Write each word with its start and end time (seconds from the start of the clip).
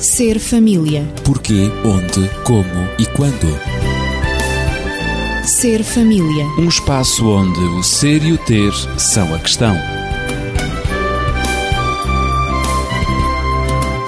Ser 0.00 0.38
família. 0.38 1.10
Porquê, 1.24 1.70
onde, 1.82 2.28
como 2.44 2.86
e 2.98 3.06
quando. 3.16 3.46
Ser 5.42 5.82
família. 5.82 6.44
Um 6.58 6.68
espaço 6.68 7.26
onde 7.26 7.58
o 7.60 7.82
ser 7.82 8.22
e 8.22 8.32
o 8.32 8.38
ter 8.38 8.72
são 8.98 9.34
a 9.34 9.38
questão. 9.38 9.74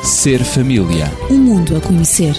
Ser 0.04 0.45
família. 0.45 1.06
Um 1.30 1.38
mundo 1.38 1.74
a 1.77 1.80
conhecer. 1.80 2.34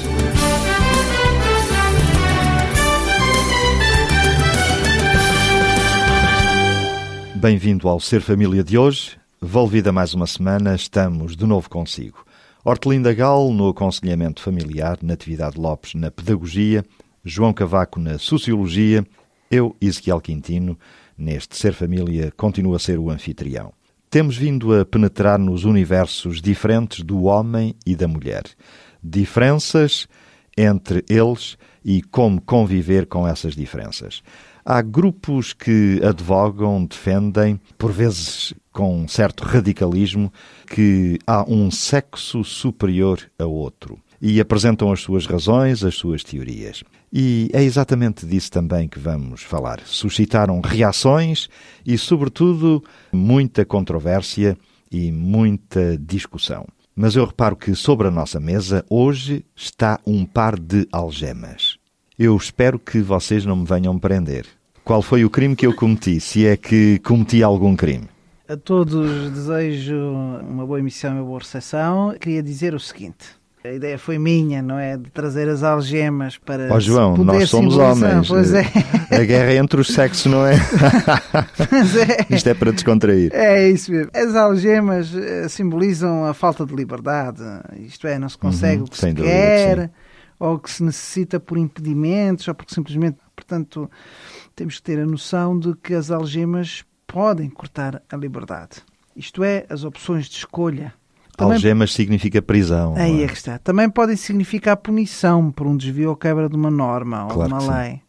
Bem-vindo 7.35 7.87
ao 7.89 7.99
Ser 7.99 8.21
Família 8.21 8.63
de 8.63 8.77
hoje. 8.77 9.17
Volvida 9.41 9.91
mais 9.91 10.13
uma 10.13 10.27
semana, 10.27 10.75
estamos 10.75 11.35
de 11.35 11.47
novo 11.47 11.67
consigo. 11.67 12.28
Hortelinda 12.63 13.13
Gal 13.13 13.53
no 13.53 13.69
aconselhamento 13.69 14.41
familiar, 14.41 14.99
Natividade 15.01 15.57
Lopes 15.57 15.93
na 15.93 16.11
pedagogia, 16.11 16.83
João 17.23 17.53
Cavaco 17.53 18.01
na 18.01 18.17
sociologia, 18.17 19.05
eu, 19.49 19.75
Ezequiel 19.79 20.19
Quintino, 20.19 20.77
neste 21.17 21.55
Ser 21.55 21.73
Família, 21.73 22.33
continuo 22.35 22.75
a 22.75 22.79
ser 22.79 22.99
o 22.99 23.09
anfitrião. 23.09 23.71
Temos 24.09 24.35
vindo 24.35 24.77
a 24.77 24.83
penetrar 24.83 25.39
nos 25.39 25.63
universos 25.63 26.41
diferentes 26.41 27.01
do 27.01 27.23
homem 27.23 27.75
e 27.85 27.95
da 27.95 28.09
mulher. 28.09 28.43
Diferenças 29.01 30.05
entre 30.57 31.05
eles 31.07 31.57
e 31.83 32.01
como 32.01 32.41
conviver 32.41 33.05
com 33.05 33.25
essas 33.25 33.55
diferenças. 33.55 34.21
Há 34.65 34.81
grupos 34.81 35.53
que 35.53 36.01
advogam, 36.03 36.83
defendem, 36.83 37.59
por 37.77 37.93
vezes 37.93 38.53
com 38.79 38.95
um 38.95 39.09
certo 39.09 39.43
radicalismo, 39.43 40.31
que 40.65 41.19
há 41.27 41.43
um 41.43 41.69
sexo 41.69 42.45
superior 42.45 43.19
a 43.37 43.43
outro 43.43 43.99
e 44.21 44.39
apresentam 44.39 44.89
as 44.89 45.01
suas 45.01 45.25
razões, 45.25 45.83
as 45.83 45.95
suas 45.95 46.23
teorias. 46.23 46.81
E 47.11 47.49
é 47.51 47.61
exatamente 47.61 48.25
disso 48.25 48.49
também 48.49 48.87
que 48.87 48.97
vamos 48.97 49.43
falar. 49.43 49.81
Suscitaram 49.83 50.61
reações 50.61 51.49
e, 51.85 51.97
sobretudo, 51.97 52.81
muita 53.11 53.65
controvérsia 53.65 54.57
e 54.89 55.11
muita 55.11 55.97
discussão. 55.97 56.65
Mas 56.95 57.17
eu 57.17 57.25
reparo 57.25 57.57
que 57.57 57.75
sobre 57.75 58.07
a 58.07 58.11
nossa 58.11 58.39
mesa 58.39 58.85
hoje 58.89 59.43
está 59.53 59.99
um 60.07 60.25
par 60.25 60.57
de 60.57 60.87
algemas. 60.89 61.77
Eu 62.17 62.37
espero 62.37 62.79
que 62.79 63.01
vocês 63.01 63.43
não 63.43 63.57
me 63.57 63.65
venham 63.65 63.99
prender. 63.99 64.45
Qual 64.85 65.01
foi 65.01 65.25
o 65.25 65.29
crime 65.29 65.53
que 65.53 65.67
eu 65.67 65.75
cometi? 65.75 66.21
Se 66.21 66.45
é 66.45 66.55
que 66.55 66.97
cometi 66.99 67.43
algum 67.43 67.75
crime? 67.75 68.07
A 68.49 68.57
todos 68.57 69.29
desejo 69.29 69.95
uma 69.95 70.65
boa 70.65 70.79
emissão 70.79 71.11
e 71.11 71.19
uma 71.19 71.23
boa 71.23 71.37
recepção. 71.37 72.15
Queria 72.19 72.41
dizer 72.41 72.73
o 72.73 72.79
seguinte: 72.79 73.27
a 73.63 73.71
ideia 73.71 73.99
foi 73.99 74.17
minha, 74.17 74.59
não 74.59 74.79
é? 74.79 74.97
De 74.97 75.11
trazer 75.11 75.47
as 75.47 75.61
algemas 75.61 76.35
para. 76.39 76.67
Ó 76.73 76.77
oh, 76.77 76.79
João, 76.79 77.15
nós 77.17 77.47
somos 77.47 77.77
homens. 77.77 78.27
Pois 78.27 78.51
é. 78.51 78.63
A 79.15 79.23
guerra 79.23 79.51
é 79.51 79.57
entre 79.57 79.79
os 79.79 79.89
sexos, 79.89 80.31
não 80.31 80.47
é? 80.47 80.55
Mas 81.71 81.95
é. 81.95 82.25
Isto 82.27 82.49
é 82.49 82.55
para 82.55 82.71
descontrair. 82.71 83.29
É 83.35 83.69
isso 83.69 83.91
mesmo. 83.91 84.09
As 84.15 84.33
algemas 84.33 85.15
eh, 85.15 85.47
simbolizam 85.47 86.25
a 86.25 86.33
falta 86.33 86.65
de 86.65 86.73
liberdade. 86.73 87.43
Isto 87.81 88.07
é, 88.07 88.17
não 88.17 88.29
se 88.29 88.37
consegue 88.37 88.77
Uhum, 88.77 88.85
o 88.85 88.89
que 88.89 88.97
se 88.97 89.13
dúvida, 89.13 89.27
quer, 89.27 89.79
sim. 89.81 89.89
ou 90.39 90.55
o 90.55 90.59
que 90.59 90.71
se 90.71 90.83
necessita 90.83 91.39
por 91.39 91.55
impedimentos, 91.55 92.47
ou 92.47 92.55
porque 92.55 92.73
simplesmente. 92.73 93.19
Portanto, 93.35 93.87
temos 94.55 94.77
que 94.77 94.81
ter 94.81 94.99
a 94.99 95.05
noção 95.05 95.57
de 95.57 95.75
que 95.75 95.93
as 95.93 96.09
algemas 96.09 96.83
podem 97.11 97.49
cortar 97.49 98.01
a 98.09 98.15
liberdade. 98.15 98.77
Isto 99.15 99.43
é, 99.43 99.65
as 99.69 99.83
opções 99.83 100.27
de 100.27 100.37
escolha. 100.37 100.93
Também- 101.35 101.53
Algemas 101.55 101.91
significa 101.93 102.41
prisão. 102.41 102.93
Aí 102.95 103.21
é? 103.21 103.23
é 103.23 103.27
que 103.27 103.33
está. 103.33 103.57
Também 103.57 103.89
podem 103.89 104.15
significar 104.15 104.77
punição 104.77 105.51
por 105.51 105.65
um 105.65 105.75
desvio 105.75 106.09
ou 106.11 106.15
quebra 106.15 106.47
de 106.47 106.55
uma 106.55 106.69
norma 106.69 107.23
ou 107.23 107.29
Claro 107.31 107.47
de 107.49 107.53
uma 107.55 107.61
sim. 107.61 107.71
lei. 107.71 108.01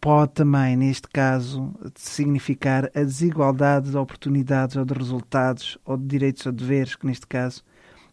Pode 0.00 0.32
também, 0.32 0.76
neste 0.76 1.08
caso, 1.08 1.72
significar 1.94 2.90
a 2.94 3.02
desigualdade 3.02 3.90
de 3.90 3.96
oportunidades 3.96 4.76
ou 4.76 4.84
de 4.84 4.92
resultados 4.92 5.78
ou 5.84 5.96
de 5.96 6.04
direitos 6.04 6.44
ou 6.44 6.52
deveres, 6.52 6.94
que 6.94 7.06
neste 7.06 7.26
caso 7.26 7.62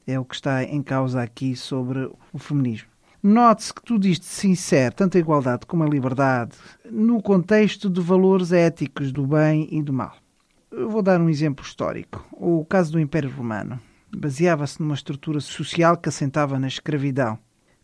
é 0.07 0.17
o 0.17 0.23
que 0.23 0.35
está 0.35 0.63
em 0.63 0.81
causa 0.81 1.21
aqui 1.21 1.53
sobre 1.55 2.09
o 2.31 2.39
feminismo. 2.39 2.87
Note-se 3.21 3.73
que 3.73 3.83
tudo 3.83 4.07
isto 4.07 4.25
se 4.25 4.47
insere, 4.47 4.95
tanto 4.95 5.17
a 5.17 5.19
igualdade 5.19 5.65
como 5.67 5.83
a 5.83 5.87
liberdade, 5.87 6.53
no 6.89 7.21
contexto 7.21 7.89
de 7.89 7.99
valores 8.01 8.51
éticos 8.53 9.11
do 9.11 9.27
bem 9.27 9.67
e 9.69 9.81
do 9.83 9.91
mal. 9.93 10.13
Eu 10.71 10.89
vou 10.89 11.01
dar 11.01 11.19
um 11.19 11.29
exemplo 11.29 11.65
histórico. 11.65 12.25
O 12.31 12.63
caso 12.63 12.93
do 12.93 12.99
Império 12.99 13.29
Romano 13.29 13.79
baseava-se 14.15 14.81
numa 14.81 14.95
estrutura 14.95 15.39
social 15.41 15.97
que 15.97 16.07
assentava 16.07 16.57
na 16.57 16.67
escravidão, 16.67 17.37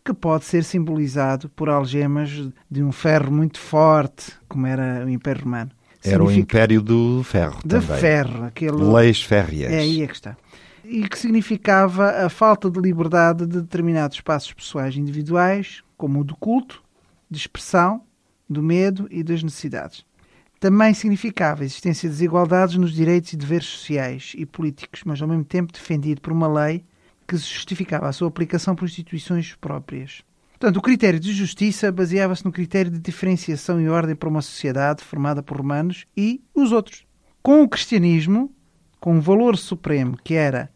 que 0.04 0.14
pode 0.14 0.46
ser 0.46 0.64
simbolizado 0.64 1.50
por 1.50 1.68
algemas 1.68 2.30
de 2.70 2.82
um 2.82 2.90
ferro 2.90 3.30
muito 3.30 3.58
forte, 3.58 4.32
como 4.48 4.66
era 4.66 5.04
o 5.04 5.08
Império 5.10 5.44
Romano. 5.44 5.70
Era 6.02 6.22
o 6.22 6.30
Império 6.30 6.80
do 6.80 7.22
Ferro 7.24 7.58
de 7.62 7.80
também. 7.80 7.98
ferro, 7.98 8.44
aquele 8.44 8.76
Leis 8.76 9.22
férreas. 9.22 9.72
é 9.72 9.78
aí 9.80 10.02
é 10.02 10.06
que 10.06 10.14
está. 10.14 10.36
E 10.84 11.06
que 11.06 11.18
significava 11.18 12.24
a 12.24 12.30
falta 12.30 12.70
de 12.70 12.80
liberdade 12.80 13.46
de 13.46 13.60
determinados 13.60 14.16
espaços 14.16 14.52
pessoais 14.54 14.96
individuais, 14.96 15.82
como 15.96 16.20
o 16.20 16.24
do 16.24 16.36
culto, 16.36 16.82
de 17.30 17.36
expressão, 17.36 18.02
do 18.48 18.62
medo 18.62 19.06
e 19.10 19.22
das 19.22 19.42
necessidades. 19.42 20.07
Também 20.60 20.92
significava 20.92 21.62
a 21.62 21.66
existência 21.66 22.08
de 22.08 22.14
desigualdades 22.14 22.76
nos 22.76 22.92
direitos 22.92 23.32
e 23.32 23.36
deveres 23.36 23.66
sociais 23.66 24.32
e 24.36 24.44
políticos, 24.44 25.02
mas 25.04 25.22
ao 25.22 25.28
mesmo 25.28 25.44
tempo 25.44 25.72
defendido 25.72 26.20
por 26.20 26.32
uma 26.32 26.48
lei 26.48 26.84
que 27.26 27.36
justificava 27.36 28.08
a 28.08 28.12
sua 28.12 28.26
aplicação 28.26 28.74
por 28.74 28.86
instituições 28.86 29.54
próprias. 29.54 30.22
Portanto, 30.58 30.78
o 30.78 30.82
critério 30.82 31.20
de 31.20 31.32
justiça 31.32 31.92
baseava-se 31.92 32.44
no 32.44 32.50
critério 32.50 32.90
de 32.90 32.98
diferenciação 32.98 33.80
e 33.80 33.88
ordem 33.88 34.16
para 34.16 34.28
uma 34.28 34.42
sociedade 34.42 35.04
formada 35.04 35.40
por 35.40 35.58
romanos 35.58 36.04
e 36.16 36.42
os 36.52 36.72
outros. 36.72 37.06
Com 37.40 37.62
o 37.62 37.68
cristianismo, 37.68 38.52
com 38.98 39.14
um 39.14 39.20
valor 39.20 39.56
supremo 39.56 40.18
que 40.24 40.34
era 40.34 40.68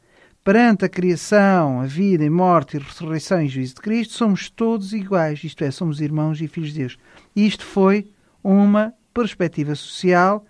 perante 0.44 0.84
a 0.84 0.88
criação, 0.88 1.81
a 1.81 1.87
vida 1.87 2.25
e 2.25 2.31
morte 2.31 2.76
e 2.76 2.81
ressurreição 2.81 3.43
e 3.43 3.49
juízo 3.49 3.75
de 3.75 3.81
Cristo, 3.81 4.14
somos 4.14 4.49
todos 4.49 4.93
iguais, 4.93 5.43
isto 5.43 5.64
é, 5.64 5.70
somos 5.72 6.00
irmãos 6.00 6.41
e 6.41 6.47
filhos 6.47 6.72
de 6.72 6.78
Deus. 6.78 6.99
Isto 7.34 7.64
foi 7.64 8.06
uma 8.44 8.94
perspectiva 9.12 9.75
social 9.75 10.45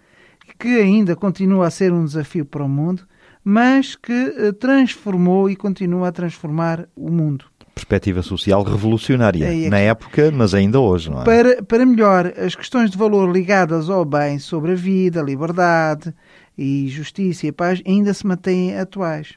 que 0.59 0.81
ainda 0.81 1.17
continua 1.17 1.67
a 1.67 1.71
ser 1.71 1.93
um 1.93 2.05
desafio 2.05 2.45
para 2.45 2.63
o 2.63 2.69
mundo, 2.69 3.03
mas 3.45 3.97
que 3.97 4.13
eh, 4.13 4.53
transformou 4.53 5.51
e 5.51 5.57
continua 5.57 6.09
a 6.09 6.13
transformar 6.13 6.89
o 6.95 7.11
mundo. 7.11 7.47
Perspectiva 7.75 8.23
social 8.23 8.63
revolucionária. 8.63 9.47
É 9.47 9.69
Na 9.69 9.79
época, 9.79 10.31
mas 10.31 10.55
ainda 10.55 10.79
hoje, 10.79 11.11
não 11.11 11.23
é? 11.23 11.25
Para, 11.25 11.63
para 11.63 11.87
melhor, 11.87 12.33
as 12.37 12.55
questões 12.55 12.91
de 12.91 12.99
valor 12.99 13.31
ligadas 13.33 13.89
ao 13.89 14.05
bem 14.05 14.39
sobre 14.39 14.73
a 14.73 14.75
vida, 14.75 15.21
a 15.21 15.25
liberdade 15.25 16.15
e 16.57 16.87
justiça 16.89 17.47
e 17.47 17.49
a 17.49 17.53
paz 17.53 17.83
ainda 17.87 18.13
se 18.13 18.27
mantêm 18.27 18.79
atuais. 18.79 19.35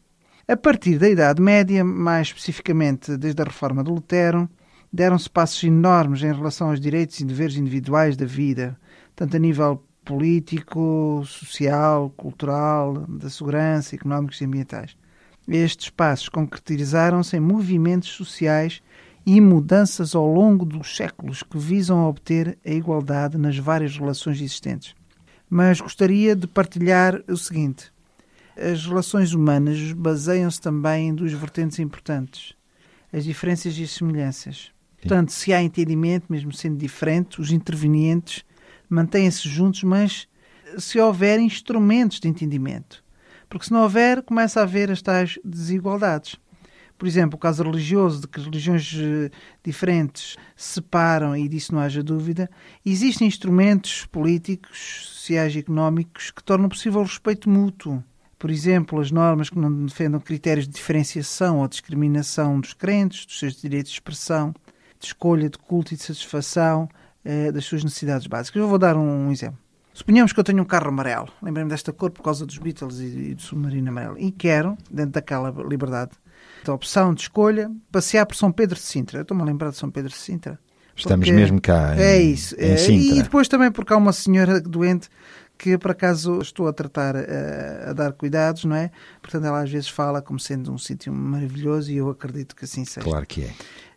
A 0.48 0.56
partir 0.56 1.00
da 1.00 1.10
Idade 1.10 1.42
Média, 1.42 1.84
mais 1.84 2.28
especificamente 2.28 3.18
desde 3.18 3.42
a 3.42 3.46
reforma 3.46 3.84
de 3.84 3.90
Lutero, 3.90 4.48
deram-se 4.94 5.30
passos 5.30 5.64
enormes 5.64 6.22
em 6.22 6.32
relação 6.32 6.70
aos 6.70 6.80
direitos 6.80 7.20
e 7.20 7.26
deveres 7.26 7.58
individuais 7.58 8.16
da 8.16 8.26
vida, 8.26 8.78
tanto 9.16 9.36
a 9.36 9.40
nível 9.40 9.84
político, 10.04 11.24
social, 11.26 12.12
cultural, 12.16 13.06
da 13.08 13.30
segurança, 13.30 13.96
económicos 13.96 14.40
e 14.40 14.46
ambientais. 14.46 14.96
Estes 15.48 15.90
passos 15.90 16.30
concretizaram-se 16.30 17.36
em 17.38 17.40
movimentos 17.40 18.10
sociais 18.10 18.82
e 19.26 19.42
mudanças 19.42 20.14
ao 20.14 20.26
longo 20.28 20.66
dos 20.66 20.96
séculos 20.96 21.42
que 21.42 21.58
visam 21.58 22.08
obter 22.08 22.58
a 22.66 22.70
igualdade 22.70 23.38
nas 23.38 23.58
várias 23.58 23.98
relações 23.98 24.38
existentes. 24.38 24.96
Mas 25.50 25.82
gostaria 25.82 26.36
de 26.36 26.48
partilhar 26.48 27.22
o 27.28 27.38
seguinte: 27.38 27.92
as 28.58 28.86
relações 28.86 29.34
humanas 29.34 29.92
baseiam-se 29.94 30.62
também 30.62 31.10
em 31.10 31.16
duas 31.16 31.32
vertentes 31.32 31.80
importantes: 31.80 32.54
as 33.12 33.24
diferenças 33.24 33.78
e 33.78 33.84
as 33.84 33.92
semelhanças. 33.92 34.72
Portanto, 34.98 35.32
se 35.32 35.54
há 35.54 35.62
entendimento, 35.62 36.26
mesmo 36.30 36.52
sendo 36.52 36.78
diferente, 36.78 37.40
os 37.40 37.52
intervenientes 37.52 38.44
mantêm-se 38.90 39.48
juntos, 39.48 39.84
mas 39.84 40.28
se 40.78 41.00
houver 41.00 41.40
instrumentos 41.40 42.20
de 42.20 42.28
entendimento. 42.28 43.04
Porque 43.50 43.66
se 43.66 43.72
não 43.72 43.84
houver, 43.84 44.22
começa 44.24 44.60
a 44.60 44.64
haver 44.64 44.92
as 44.92 45.02
tais 45.02 45.40
desigualdades. 45.44 46.38
Por 46.98 47.08
exemplo, 47.08 47.36
o 47.36 47.40
caso 47.40 47.64
religioso, 47.64 48.22
de 48.22 48.28
que 48.28 48.40
religiões 48.40 48.94
eh, 48.98 49.30
diferentes 49.64 50.38
se 50.56 50.76
separam 50.76 51.36
e 51.36 51.48
disso 51.48 51.74
não 51.74 51.82
haja 51.82 52.02
dúvida, 52.02 52.50
existem 52.86 53.28
instrumentos 53.28 54.06
políticos, 54.06 55.10
sociais 55.12 55.54
e 55.56 55.60
económicos 55.60 56.32
que 56.32 56.42
tornam 56.42 56.70
possível 56.70 57.02
o 57.02 57.04
respeito 57.04 57.50
mútuo. 57.50 58.02
Por 58.40 58.50
exemplo, 58.50 59.00
as 59.00 59.12
normas 59.12 59.50
que 59.50 59.60
não 59.60 59.86
defendam 59.86 60.22
critérios 60.22 60.68
de 60.68 60.74
diferenciação 60.74 61.60
ou 61.60 61.68
discriminação 61.68 62.60
dos 62.60 62.74
crentes, 62.74 63.26
dos 63.26 63.40
seus 63.40 63.60
direitos 63.60 63.92
de 63.92 63.98
expressão, 63.98 64.54
de 64.98 65.08
escolha, 65.08 65.50
de 65.50 65.58
culto 65.58 65.94
e 65.94 65.98
de 65.98 66.04
satisfação 66.04 66.88
eh, 67.26 67.52
das 67.52 67.66
suas 67.66 67.84
necessidades 67.84 68.28
básicas. 68.28 68.62
Eu 68.62 68.68
vou 68.68 68.78
dar 68.78 68.96
um, 68.96 69.32
exemplo. 69.32 69.58
Suponhamos 69.94 70.32
que 70.32 70.40
eu 70.40 70.44
tenho 70.44 70.62
um 70.62 70.66
carro 70.66 70.90
amarelo, 70.90 71.30
lembrei-me 71.42 71.70
desta 71.70 71.92
cor 71.92 72.12
por 72.12 72.22
causa 72.22 72.46
dos 72.46 72.58
Beatles 72.58 73.00
e, 73.00 73.32
e 73.32 73.36
do 73.36 73.42
submarino 73.42 73.90
amarelo, 73.90 74.20
e 74.20 74.30
quero, 74.30 74.78
dentro 74.92 75.12
daquela 75.12 75.50
liberdade, 75.68 76.12
de 76.64 76.70
opção, 76.70 77.14
de 77.14 77.22
escolha, 77.22 77.72
passear 77.92 78.26
por 78.26 78.36
São 78.36 78.52
Pedro 78.52 78.76
de 78.76 78.82
Sintra. 78.82 79.20
Eu 79.20 79.22
estou-me 79.22 79.42
a 79.42 79.46
lembrar 79.46 79.70
de 79.70 79.78
São 79.78 79.90
Pedro 79.90 80.12
de 80.12 80.18
Sintra. 80.18 80.60
Estamos 80.96 81.30
mesmo 81.30 81.60
cá 81.60 81.96
em, 81.96 82.00
é 82.00 82.22
isso. 82.22 82.56
em 82.58 82.72
É, 82.72 82.78
Sintra. 82.78 83.18
E 83.18 83.24
depois 83.24 83.48
também 83.48 83.72
porque 83.72 83.94
há 83.94 83.98
uma 83.98 84.14
senhora 84.14 84.62
doente 84.62 85.10
que 85.58 85.78
por 85.78 85.92
acaso 85.92 86.42
estou 86.42 86.68
a 86.68 86.74
tratar, 86.74 87.16
eh, 87.16 87.86
a, 87.88 87.94
dar 87.94 88.14
cuidados, 88.14 88.66
não 88.66 88.76
é? 88.76 88.92
Portanto, 89.22 89.46
ela 89.46 89.62
às 89.62 89.70
vezes 89.70 89.90
fala 89.90 90.22
como 90.22 90.40
sendo 90.40 90.72
um 90.72 90.78
sítio 90.78 91.14
maravilhoso 91.14 91.92
e 91.92 91.98
eu 91.98 92.10
acredito 92.10 92.56
que 92.56 92.66
assim 92.66 92.86
seja. 92.86 93.06
Claro 93.06 93.26
que 93.26 93.44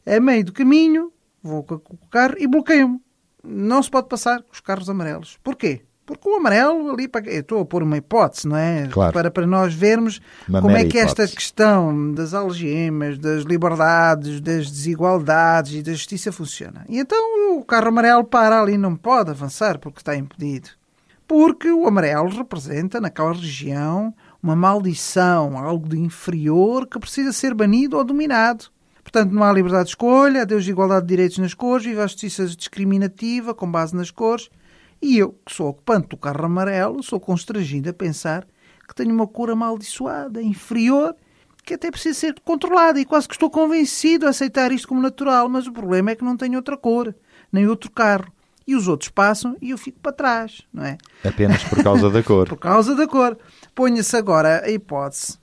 é. 0.07 0.17
A 0.17 0.21
meio 0.21 0.45
do 0.45 0.53
caminho, 0.53 1.13
vou 1.43 1.63
com 1.63 1.75
o 1.75 2.09
carro 2.11 2.35
e 2.39 2.47
bloqueio-me. 2.47 3.01
Não 3.44 3.82
se 3.82 3.90
pode 3.90 4.08
passar 4.08 4.43
com 4.43 4.52
os 4.52 4.61
carros 4.61 4.90
amarelos. 4.90 5.38
Porquê? 5.43 5.82
Porque 6.08 6.26
o 6.26 6.37
amarelo 6.37 6.90
ali, 6.90 7.06
para... 7.06 7.31
eu 7.31 7.40
estou 7.40 7.61
a 7.61 7.67
pôr 7.67 7.82
uma 7.82 7.99
hipótese, 7.99 8.49
não 8.49 8.56
é? 8.56 8.88
Claro. 8.90 9.12
Para, 9.12 9.31
para 9.31 9.46
nós 9.46 9.75
vermos 9.75 10.23
Uma 10.49 10.62
como 10.62 10.75
é 10.75 10.87
que 10.87 10.96
esta 10.96 11.23
hipótese. 11.23 11.37
questão 11.37 12.12
das 12.12 12.32
algemas, 12.32 13.19
das 13.19 13.44
liberdades, 13.44 14.40
das 14.40 14.70
desigualdades 14.70 15.75
e 15.75 15.82
da 15.82 15.93
justiça 15.93 16.32
funciona. 16.32 16.87
E 16.88 16.99
então 16.99 17.58
o 17.58 17.62
carro 17.62 17.88
amarelo 17.88 18.25
para 18.25 18.58
ali, 18.58 18.79
não 18.79 18.96
pode 18.96 19.31
avançar 19.31 19.79
porque 19.79 20.00
está 20.00 20.17
impedido. 20.17 20.70
Porque 21.26 21.70
o 21.70 21.87
amarelo 21.87 22.31
representa, 22.31 23.02
naquela 23.02 23.35
região, 23.35 24.14
uma 24.43 24.56
maldição, 24.56 25.58
algo 25.58 25.87
de 25.87 25.99
inferior 25.99 26.87
que 26.87 26.99
precisa 26.99 27.32
ser 27.32 27.52
banido 27.52 27.99
ou 27.99 28.05
dominado. 28.05 28.70
Portanto, 29.11 29.33
não 29.33 29.43
há 29.43 29.51
liberdade 29.51 29.85
de 29.85 29.91
escolha, 29.93 30.43
adeus 30.43 30.65
de 30.65 30.71
igualdade 30.71 31.07
de 31.07 31.09
direitos 31.09 31.39
nas 31.39 31.55
cores, 31.55 31.87
viva 31.87 32.05
a 32.05 32.07
justiça 32.07 32.45
discriminativa 32.47 33.55
com 33.55 33.71
base 33.71 33.97
nas 33.97 34.11
cores. 34.11 34.51
E 35.01 35.17
eu, 35.17 35.33
que 35.47 35.55
sou 35.55 35.69
ocupante 35.69 36.09
do 36.09 36.17
carro 36.19 36.45
amarelo, 36.45 37.03
sou 37.03 37.19
constrangido 37.19 37.89
a 37.89 37.95
pensar 37.95 38.47
que 38.87 38.95
tenho 38.95 39.15
uma 39.15 39.27
cor 39.27 39.49
amaldiçoada, 39.49 40.43
inferior, 40.43 41.17
que 41.65 41.73
até 41.73 41.91
precisa 41.91 42.19
ser 42.21 42.35
controlada. 42.45 43.01
E 43.01 43.07
quase 43.07 43.27
que 43.27 43.35
estou 43.35 43.49
convencido 43.49 44.27
a 44.27 44.29
aceitar 44.29 44.73
isto 44.73 44.87
como 44.87 45.01
natural. 45.01 45.49
Mas 45.49 45.67
o 45.67 45.73
problema 45.73 46.11
é 46.11 46.15
que 46.15 46.25
não 46.25 46.37
tenho 46.37 46.57
outra 46.57 46.77
cor, 46.77 47.15
nem 47.51 47.67
outro 47.67 47.91
carro. 47.91 48.31
E 48.67 48.77
os 48.77 48.89
outros 48.89 49.09
passam 49.09 49.57
e 49.63 49.71
eu 49.71 49.79
fico 49.79 50.01
para 50.01 50.13
trás, 50.13 50.67
não 50.71 50.85
é? 50.85 50.99
Apenas 51.25 51.65
por 51.65 51.83
causa 51.83 52.11
da 52.11 52.23
cor. 52.23 52.45
Por 52.47 52.59
causa 52.59 52.95
da 52.95 53.09
cor. 53.09 53.39
Ponha-se 53.75 54.15
agora 54.15 54.63
a 54.67 54.71
hipótese 54.71 55.39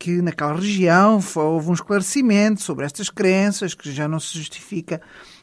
que 0.00 0.22
naquela 0.22 0.54
região 0.54 1.20
houve 1.36 1.68
um 1.68 1.74
esclarecimento 1.74 2.62
sobre 2.62 2.86
estas 2.86 3.10
crenças, 3.10 3.74
que 3.74 3.92
já 3.92 4.08
não 4.08 4.18
se 4.18 4.38
justifica 4.38 4.98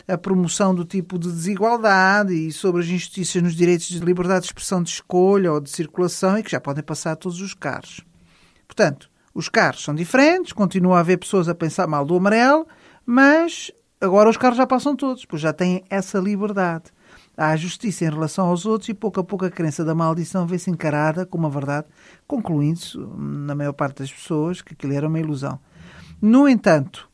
a 0.07 0.18
promoção 0.18 0.74
do 0.74 0.83
tipo 0.83 1.19
de 1.19 1.31
desigualdade 1.31 2.33
e 2.33 2.51
sobre 2.51 2.81
as 2.81 2.88
injustiças 2.88 3.39
nos 3.44 3.56
direitos 3.56 3.88
de 3.88 4.00
liberdade 4.00 4.42
de 4.42 4.45
expressão 4.48 4.81
de 4.81 4.89
escolha 4.89 5.54
ou 5.54 5.62
de 5.62 5.69
circulação 5.69 6.39
e 6.39 6.44
que 6.44 6.50
já 6.50 6.59
podem 6.59 6.83
passar 6.83 7.15
todos 7.15 7.39
os 7.39 7.54
carros. 7.54 8.01
Portanto, 8.65 9.12
os 9.31 9.48
carros 9.48 9.83
são 9.83 9.94
diferentes, 9.94 10.54
continua 10.54 10.98
a 10.98 11.00
haver 11.01 11.18
pessoas 11.18 11.48
a 11.48 11.54
pensar 11.54 11.86
mal 11.86 12.04
do 12.04 12.15
amarelo, 12.15 12.65
mas 13.06 13.71
agora 14.01 14.27
os 14.27 14.38
carros 14.38 14.57
já 14.57 14.65
passam 14.65 14.95
todos, 14.95 15.24
pois 15.24 15.39
já 15.39 15.54
têm 15.54 15.83
essa 15.88 16.18
liberdade. 16.18 16.86
Há 17.39 17.55
justiça 17.55 18.03
em 18.03 18.09
relação 18.09 18.47
aos 18.47 18.65
outros 18.65 18.89
e 18.89 18.95
pouco 18.95 19.19
a 19.19 19.23
pouco 19.23 19.45
a 19.45 19.51
crença 19.51 19.85
da 19.85 19.93
maldição 19.93 20.47
vê-se 20.47 20.71
encarada 20.71 21.23
como 21.23 21.45
uma 21.45 21.51
verdade, 21.51 21.85
concluindo-se, 22.25 22.97
na 22.97 23.53
maior 23.53 23.73
parte 23.73 23.99
das 23.99 24.11
pessoas, 24.11 24.59
que 24.59 24.73
aquilo 24.73 24.93
era 24.93 25.07
uma 25.07 25.19
ilusão. 25.19 25.59
No 26.19 26.49
entanto, 26.49 27.07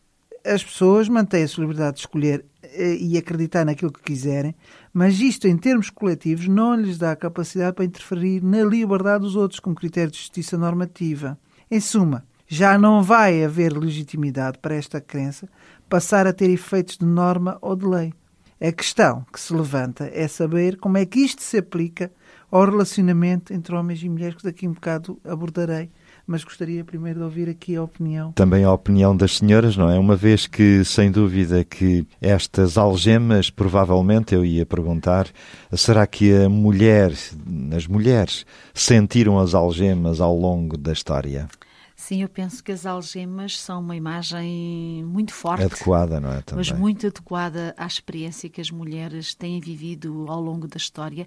as 0.45 0.63
pessoas 0.63 1.09
mantêm 1.09 1.43
a 1.43 1.47
sua 1.47 1.63
liberdade 1.63 1.95
de 1.95 1.99
escolher 2.01 2.45
eh, 2.63 2.95
e 3.01 3.17
acreditar 3.17 3.65
naquilo 3.65 3.91
que 3.91 4.01
quiserem, 4.01 4.55
mas 4.93 5.19
isto, 5.19 5.45
em 5.45 5.57
termos 5.57 5.89
coletivos, 5.89 6.47
não 6.47 6.73
lhes 6.73 6.97
dá 6.97 7.11
a 7.11 7.17
capacidade 7.17 7.75
para 7.75 7.83
interferir 7.83 8.41
na 8.41 8.63
liberdade 8.63 9.23
dos 9.23 9.35
outros 9.35 9.59
com 9.59 9.75
critério 9.75 10.11
de 10.11 10.17
justiça 10.17 10.57
normativa. 10.57 11.37
Em 11.69 11.81
suma, 11.81 12.25
já 12.47 12.77
não 12.77 13.03
vai 13.03 13.43
haver 13.43 13.73
legitimidade 13.73 14.57
para 14.59 14.75
esta 14.75 15.01
crença 15.01 15.49
passar 15.89 16.27
a 16.27 16.31
ter 16.31 16.49
efeitos 16.49 16.97
de 16.97 17.05
norma 17.05 17.57
ou 17.61 17.75
de 17.75 17.85
lei. 17.85 18.13
A 18.65 18.71
questão 18.71 19.25
que 19.29 19.37
se 19.41 19.53
levanta 19.53 20.09
é 20.13 20.25
saber 20.25 20.77
como 20.77 20.97
é 20.97 21.05
que 21.05 21.19
isto 21.19 21.41
se 21.43 21.57
aplica 21.57 22.09
ao 22.49 22.63
relacionamento 22.63 23.51
entre 23.51 23.75
homens 23.75 24.01
e 24.01 24.07
mulheres, 24.07 24.37
que 24.37 24.43
daqui 24.45 24.65
um 24.65 24.71
bocado 24.71 25.19
abordarei, 25.21 25.89
mas 26.25 26.45
gostaria 26.45 26.81
primeiro 26.81 27.19
de 27.19 27.25
ouvir 27.25 27.49
aqui 27.49 27.75
a 27.75 27.83
opinião. 27.83 28.31
Também 28.31 28.63
a 28.63 28.71
opinião 28.71 29.17
das 29.17 29.35
senhoras, 29.35 29.75
não 29.75 29.89
é? 29.89 29.99
Uma 29.99 30.15
vez 30.15 30.47
que, 30.47 30.81
sem 30.85 31.11
dúvida, 31.11 31.65
que 31.65 32.07
estas 32.21 32.77
algemas, 32.77 33.49
provavelmente, 33.49 34.33
eu 34.33 34.45
ia 34.45 34.65
perguntar, 34.65 35.27
será 35.73 36.07
que 36.07 36.33
a 36.33 36.47
mulher, 36.47 37.11
as 37.75 37.85
mulheres, 37.85 38.45
sentiram 38.73 39.39
as 39.39 39.53
algemas 39.53 40.21
ao 40.21 40.33
longo 40.33 40.77
da 40.77 40.93
história? 40.93 41.49
Sim, 42.03 42.21
eu 42.21 42.27
penso 42.27 42.61
que 42.61 42.69
as 42.69 42.85
algemas 42.85 43.57
são 43.57 43.79
uma 43.79 43.95
imagem 43.95 45.05
muito 45.05 45.33
forte. 45.33 45.63
Adequada, 45.63 46.19
não 46.19 46.33
é? 46.33 46.41
Também. 46.41 46.57
Mas 46.57 46.77
muito 46.77 47.07
adequada 47.07 47.73
à 47.77 47.87
experiência 47.87 48.49
que 48.49 48.59
as 48.59 48.69
mulheres 48.69 49.33
têm 49.33 49.61
vivido 49.61 50.25
ao 50.27 50.41
longo 50.41 50.67
da 50.67 50.75
história. 50.75 51.25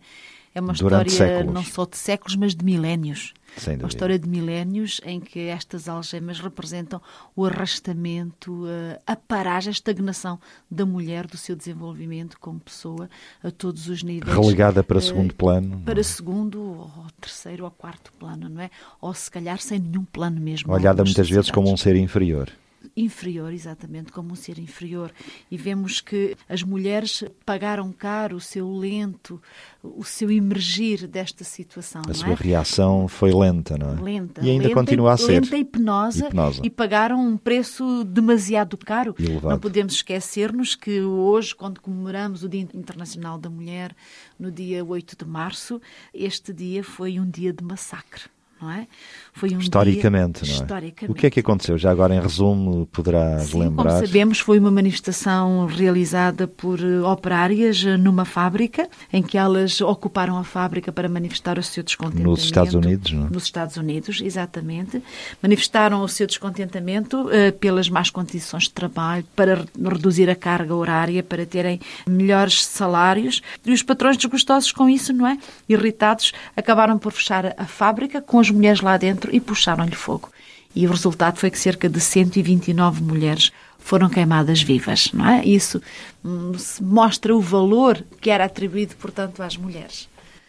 É 0.56 0.60
uma 0.60 0.72
Durante 0.72 1.10
história 1.10 1.34
séculos. 1.34 1.54
não 1.54 1.62
só 1.62 1.84
de 1.84 1.98
séculos, 1.98 2.34
mas 2.34 2.54
de 2.54 2.64
milénios. 2.64 3.34
Sem 3.58 3.76
Uma 3.76 3.88
história 3.88 4.18
de 4.18 4.26
milénios 4.26 5.02
em 5.04 5.20
que 5.20 5.38
estas 5.48 5.86
algemas 5.86 6.40
representam 6.40 6.98
o 7.34 7.44
arrastamento, 7.44 8.64
eh, 8.66 8.98
a 9.06 9.14
paragem, 9.14 9.68
a 9.68 9.72
estagnação 9.72 10.38
da 10.70 10.86
mulher, 10.86 11.26
do 11.26 11.36
seu 11.36 11.54
desenvolvimento 11.54 12.38
como 12.40 12.58
pessoa, 12.58 13.10
a 13.44 13.50
todos 13.50 13.86
os 13.88 14.02
níveis. 14.02 14.34
Relegada 14.34 14.82
para 14.82 14.96
Eh, 14.96 15.02
segundo 15.02 15.34
plano. 15.34 15.82
Para 15.84 16.02
segundo, 16.02 16.58
ou 16.62 17.06
terceiro, 17.20 17.64
ou 17.64 17.70
quarto 17.70 18.10
plano, 18.18 18.48
não 18.48 18.62
é? 18.62 18.70
Ou 18.98 19.12
se 19.12 19.30
calhar 19.30 19.58
sem 19.60 19.78
nenhum 19.78 20.04
plano 20.04 20.40
mesmo. 20.40 20.72
Olhada 20.72 21.04
muitas 21.04 21.28
vezes 21.28 21.50
como 21.50 21.70
um 21.70 21.76
ser 21.76 21.96
inferior. 21.96 22.50
Inferior, 22.96 23.52
exatamente, 23.52 24.12
como 24.12 24.32
um 24.32 24.34
ser 24.34 24.58
inferior. 24.58 25.12
E 25.50 25.56
vemos 25.56 26.00
que 26.00 26.36
as 26.48 26.62
mulheres 26.62 27.24
pagaram 27.44 27.92
caro 27.92 28.36
o 28.36 28.40
seu 28.40 28.70
lento, 28.70 29.40
o 29.82 30.04
seu 30.04 30.30
emergir 30.30 31.06
desta 31.06 31.44
situação, 31.44 32.02
A 32.08 32.14
sua 32.14 32.30
é? 32.30 32.34
reação 32.34 33.08
foi 33.08 33.32
lenta, 33.32 33.76
não 33.78 33.92
é? 33.92 34.00
Lenta, 34.00 34.44
E 34.44 34.50
ainda 34.50 34.64
lenta 34.68 34.74
continua 34.74 35.12
a 35.12 35.16
ser. 35.16 35.40
Lenta 35.42 35.56
e 35.56 35.64
penosa, 35.64 36.26
E 36.26 36.28
penosa. 36.30 36.60
e 36.64 36.70
pagaram 36.70 37.18
um 37.20 37.36
preço 37.36 38.04
demasiado 38.04 38.76
caro. 38.76 39.14
Elevado. 39.18 39.48
Não 39.50 39.58
podemos 39.58 39.94
esquecer-nos 39.94 40.74
que 40.74 41.00
hoje, 41.00 41.54
quando 41.54 41.80
comemoramos 41.80 42.42
o 42.42 42.48
Dia 42.48 42.66
Internacional 42.74 43.38
da 43.38 43.48
Mulher, 43.50 43.94
no 44.38 44.50
dia 44.50 44.84
8 44.84 45.16
de 45.16 45.24
março, 45.30 45.80
este 46.12 46.52
dia 46.52 46.82
foi 46.84 47.18
um 47.18 47.28
dia 47.28 47.52
de 47.52 47.62
massacre. 47.64 48.22
Não 48.60 48.70
é? 48.70 48.86
Foi 49.34 49.50
um 49.54 49.58
Historicamente, 49.58 50.42
dia... 50.44 50.52
não 50.54 50.60
é? 50.60 50.62
Historicamente. 50.62 51.12
O 51.12 51.14
que 51.14 51.26
é 51.26 51.30
que 51.30 51.40
aconteceu? 51.40 51.76
Já 51.76 51.90
agora, 51.90 52.14
em 52.14 52.20
resumo, 52.20 52.86
poderás 52.86 53.48
Sim, 53.50 53.58
lembrar? 53.60 53.92
como 53.92 54.06
sabemos, 54.06 54.38
foi 54.40 54.58
uma 54.58 54.70
manifestação 54.70 55.66
realizada 55.66 56.48
por 56.48 56.80
eh, 56.80 57.00
operárias 57.02 57.84
eh, 57.84 57.98
numa 57.98 58.24
fábrica, 58.24 58.88
em 59.12 59.22
que 59.22 59.36
elas 59.36 59.82
ocuparam 59.82 60.38
a 60.38 60.44
fábrica 60.44 60.90
para 60.90 61.06
manifestar 61.06 61.58
o 61.58 61.62
seu 61.62 61.82
descontentamento. 61.82 62.30
Nos 62.30 62.44
Estados 62.44 62.72
Unidos, 62.72 63.12
não 63.12 63.26
é? 63.26 63.30
Nos 63.30 63.44
Estados 63.44 63.76
Unidos, 63.76 64.20
exatamente. 64.24 65.02
Manifestaram 65.42 66.02
o 66.02 66.08
seu 66.08 66.26
descontentamento 66.26 67.28
eh, 67.30 67.50
pelas 67.50 67.90
más 67.90 68.08
condições 68.08 68.62
de 68.64 68.70
trabalho, 68.70 69.24
para 69.36 69.56
re- 69.56 69.66
reduzir 69.84 70.30
a 70.30 70.34
carga 70.34 70.74
horária, 70.74 71.22
para 71.22 71.44
terem 71.44 71.78
melhores 72.06 72.64
salários. 72.64 73.42
E 73.66 73.72
os 73.72 73.82
patrões 73.82 74.16
desgostosos 74.16 74.72
com 74.72 74.88
isso, 74.88 75.12
não 75.12 75.26
é? 75.26 75.36
Irritados, 75.68 76.32
acabaram 76.56 76.96
por 76.98 77.12
fechar 77.12 77.44
a- 77.44 77.54
a 77.58 77.66
fábrica 77.66 78.22
com 78.22 78.45
as 78.46 78.50
mulheres 78.50 78.80
lá 78.80 78.96
dentro 78.96 79.34
e 79.34 79.40
puxaram-lhe 79.40 79.94
fogo. 79.94 80.30
E 80.74 80.86
o 80.86 80.90
resultado 80.90 81.38
foi 81.38 81.50
que 81.50 81.58
cerca 81.58 81.88
de 81.88 82.00
129 82.00 83.02
mulheres 83.02 83.50
foram 83.78 84.08
queimadas 84.08 84.62
vivas, 84.62 85.10
não 85.12 85.26
é? 85.26 85.44
Isso 85.44 85.80
hum, 86.24 86.52
mostra 86.80 87.34
o 87.34 87.40
valor 87.40 88.04
que 88.20 88.30
era 88.30 88.44
atribuído, 88.44 88.94
portanto, 88.96 89.42
às 89.42 89.56
mulheres. 89.56 90.08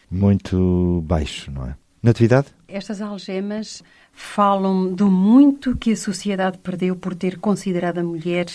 Muito 0.09 1.03
baixo, 1.05 1.51
não 1.51 1.65
é? 1.65 1.75
Natividade? 2.01 2.47
Estas 2.67 3.01
algemas 3.01 3.83
falam 4.11 4.93
do 4.93 5.09
muito 5.09 5.77
que 5.77 5.91
a 5.91 5.95
sociedade 5.95 6.57
perdeu 6.57 6.95
por 6.95 7.13
ter 7.15 7.37
considerado 7.37 7.99
a 7.99 8.03
mulher 8.03 8.47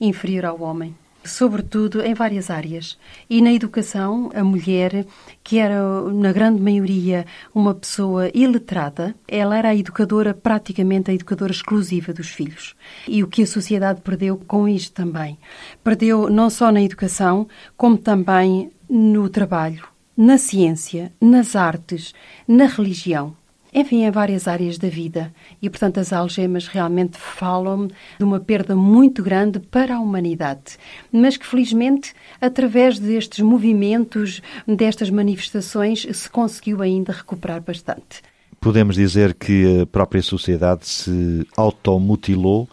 inferior 0.00 0.46
ao 0.46 0.62
homem. 0.62 0.94
Sobretudo 1.24 2.02
em 2.02 2.14
várias 2.14 2.50
áreas. 2.50 2.98
E 3.30 3.40
na 3.40 3.52
educação, 3.52 4.30
a 4.34 4.42
mulher, 4.42 5.06
que 5.44 5.58
era 5.58 5.80
na 6.12 6.32
grande 6.32 6.60
maioria 6.60 7.24
uma 7.54 7.74
pessoa 7.74 8.30
iletrada, 8.34 9.14
ela 9.28 9.56
era 9.56 9.68
a 9.68 9.76
educadora, 9.76 10.34
praticamente 10.34 11.10
a 11.10 11.14
educadora 11.14 11.52
exclusiva 11.52 12.12
dos 12.12 12.28
filhos. 12.28 12.74
E 13.06 13.22
o 13.22 13.28
que 13.28 13.42
a 13.42 13.46
sociedade 13.46 14.00
perdeu 14.00 14.36
com 14.36 14.68
isto 14.68 14.92
também. 14.92 15.38
Perdeu 15.84 16.28
não 16.28 16.50
só 16.50 16.72
na 16.72 16.82
educação, 16.82 17.46
como 17.76 17.96
também 17.96 18.72
no 18.88 19.28
trabalho, 19.28 19.86
na 20.16 20.36
ciência, 20.38 21.12
nas 21.20 21.54
artes, 21.54 22.12
na 22.46 22.66
religião. 22.66 23.36
Enfim, 23.74 24.04
em 24.04 24.10
várias 24.10 24.46
áreas 24.46 24.76
da 24.76 24.88
vida. 24.88 25.32
E, 25.60 25.70
portanto, 25.70 25.98
as 25.98 26.12
algemas 26.12 26.66
realmente 26.66 27.16
falam 27.16 27.88
de 28.18 28.24
uma 28.24 28.38
perda 28.38 28.76
muito 28.76 29.22
grande 29.22 29.58
para 29.58 29.96
a 29.96 30.00
humanidade. 30.00 30.76
Mas 31.10 31.38
que, 31.38 31.46
felizmente, 31.46 32.12
através 32.40 32.98
destes 32.98 33.40
movimentos, 33.40 34.42
destas 34.66 35.08
manifestações, 35.08 36.06
se 36.12 36.28
conseguiu 36.28 36.82
ainda 36.82 37.12
recuperar 37.12 37.62
bastante. 37.62 38.20
Podemos 38.60 38.94
dizer 38.94 39.34
que 39.34 39.80
a 39.80 39.86
própria 39.86 40.22
sociedade 40.22 40.86
se 40.86 41.46
automutilou 41.56 42.68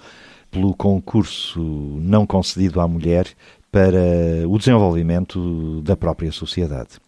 pelo 0.51 0.73
concurso 0.75 1.61
não 2.01 2.27
concedido 2.27 2.81
à 2.81 2.87
mulher 2.87 3.27
para 3.71 4.47
o 4.47 4.57
desenvolvimento 4.57 5.81
da 5.81 5.95
própria 5.95 6.31
sociedade. 6.31 6.99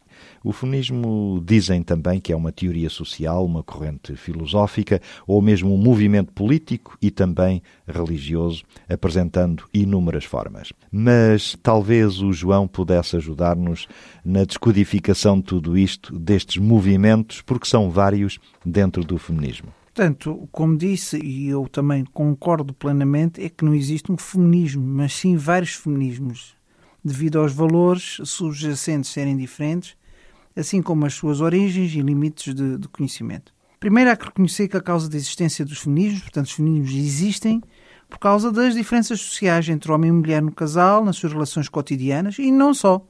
O 0.43 0.51
feminismo 0.51 1.41
dizem 1.45 1.83
também 1.83 2.19
que 2.19 2.33
é 2.33 2.35
uma 2.35 2.51
teoria 2.51 2.89
social, 2.89 3.45
uma 3.45 3.61
corrente 3.61 4.15
filosófica 4.15 4.99
ou 5.27 5.41
mesmo 5.41 5.73
um 5.73 5.77
movimento 5.77 6.33
político 6.33 6.97
e 7.01 7.11
também 7.11 7.61
religioso, 7.87 8.63
apresentando 8.89 9.65
inúmeras 9.73 10.25
formas. 10.25 10.73
Mas 10.91 11.55
talvez 11.61 12.21
o 12.21 12.33
João 12.33 12.67
pudesse 12.67 13.17
ajudar-nos 13.17 13.87
na 14.25 14.43
descodificação 14.43 15.37
de 15.37 15.43
tudo 15.43 15.77
isto, 15.77 16.17
destes 16.17 16.57
movimentos, 16.57 17.41
porque 17.41 17.67
são 17.67 17.91
vários 17.91 18.39
dentro 18.65 19.03
do 19.03 19.19
feminismo. 19.19 19.69
Portanto, 19.93 20.47
como 20.51 20.77
disse, 20.77 21.19
e 21.21 21.49
eu 21.49 21.67
também 21.67 22.05
concordo 22.05 22.73
plenamente, 22.73 23.43
é 23.43 23.49
que 23.49 23.65
não 23.65 23.75
existe 23.75 24.11
um 24.11 24.17
feminismo, 24.17 24.81
mas 24.83 25.13
sim 25.13 25.35
vários 25.35 25.73
feminismos. 25.73 26.55
Devido 27.03 27.39
aos 27.39 27.51
valores 27.51 28.17
subjacentes 28.23 29.11
serem 29.11 29.35
diferentes, 29.35 29.95
assim 30.55 30.81
como 30.81 31.05
as 31.05 31.13
suas 31.13 31.41
origens 31.41 31.93
e 31.93 32.01
limites 32.01 32.53
de, 32.53 32.77
de 32.77 32.87
conhecimento. 32.87 33.53
Primeiro 33.79 34.11
há 34.11 34.15
que 34.15 34.25
reconhecer 34.25 34.67
que 34.67 34.77
a 34.77 34.81
causa 34.81 35.09
da 35.09 35.17
existência 35.17 35.65
dos 35.65 35.79
feminismos, 35.79 36.21
portanto, 36.21 36.45
os 36.45 36.51
feminismos 36.51 36.93
existem 36.93 37.61
por 38.09 38.19
causa 38.19 38.51
das 38.51 38.75
diferenças 38.75 39.21
sociais 39.21 39.67
entre 39.69 39.91
homem 39.91 40.09
e 40.09 40.13
mulher 40.13 40.41
no 40.41 40.51
casal, 40.51 41.03
nas 41.03 41.15
suas 41.15 41.31
relações 41.31 41.69
cotidianas 41.69 42.37
e 42.37 42.51
não 42.51 42.73
só, 42.73 43.01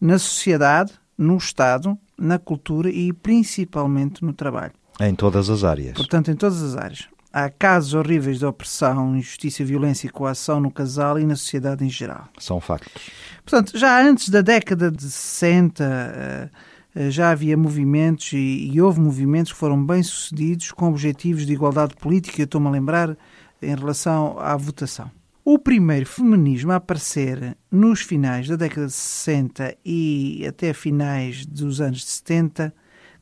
na 0.00 0.18
sociedade, 0.18 0.92
no 1.16 1.36
Estado, 1.36 1.98
na 2.18 2.38
cultura 2.38 2.90
e 2.90 3.12
principalmente 3.12 4.24
no 4.24 4.32
trabalho. 4.32 4.72
Em 5.00 5.14
todas 5.14 5.48
as 5.48 5.64
áreas. 5.64 5.94
Portanto, 5.94 6.30
em 6.30 6.36
todas 6.36 6.62
as 6.62 6.76
áreas. 6.76 7.08
Há 7.32 7.48
casos 7.48 7.94
horríveis 7.94 8.38
de 8.38 8.44
opressão, 8.44 9.16
injustiça, 9.16 9.64
violência 9.64 10.06
e 10.06 10.10
coação 10.10 10.60
no 10.60 10.70
casal 10.70 11.18
e 11.18 11.24
na 11.24 11.34
sociedade 11.34 11.82
em 11.82 11.88
geral. 11.88 12.28
São 12.38 12.60
factos. 12.60 13.10
Portanto, 13.44 13.78
já 13.78 14.00
antes 14.02 14.28
da 14.28 14.42
década 14.42 14.90
de 14.90 15.10
60, 15.10 15.82
eh, 15.82 16.50
já 16.94 17.30
havia 17.30 17.56
movimentos 17.56 18.32
e, 18.32 18.70
e 18.72 18.80
houve 18.80 19.00
movimentos 19.00 19.52
que 19.52 19.58
foram 19.58 19.84
bem-sucedidos 19.84 20.72
com 20.72 20.88
objetivos 20.88 21.46
de 21.46 21.52
igualdade 21.52 21.94
política. 21.96 22.42
Estou-me 22.42 22.68
a 22.68 22.70
lembrar 22.70 23.16
em 23.60 23.74
relação 23.74 24.38
à 24.38 24.56
votação. 24.56 25.10
O 25.44 25.58
primeiro 25.58 26.06
feminismo 26.06 26.70
a 26.70 26.76
aparecer 26.76 27.56
nos 27.70 28.00
finais 28.00 28.46
da 28.46 28.54
década 28.54 28.86
de 28.86 28.92
60 28.92 29.76
e 29.84 30.44
até 30.46 30.72
finais 30.72 31.44
dos 31.44 31.80
anos 31.80 32.04
70, 32.04 32.72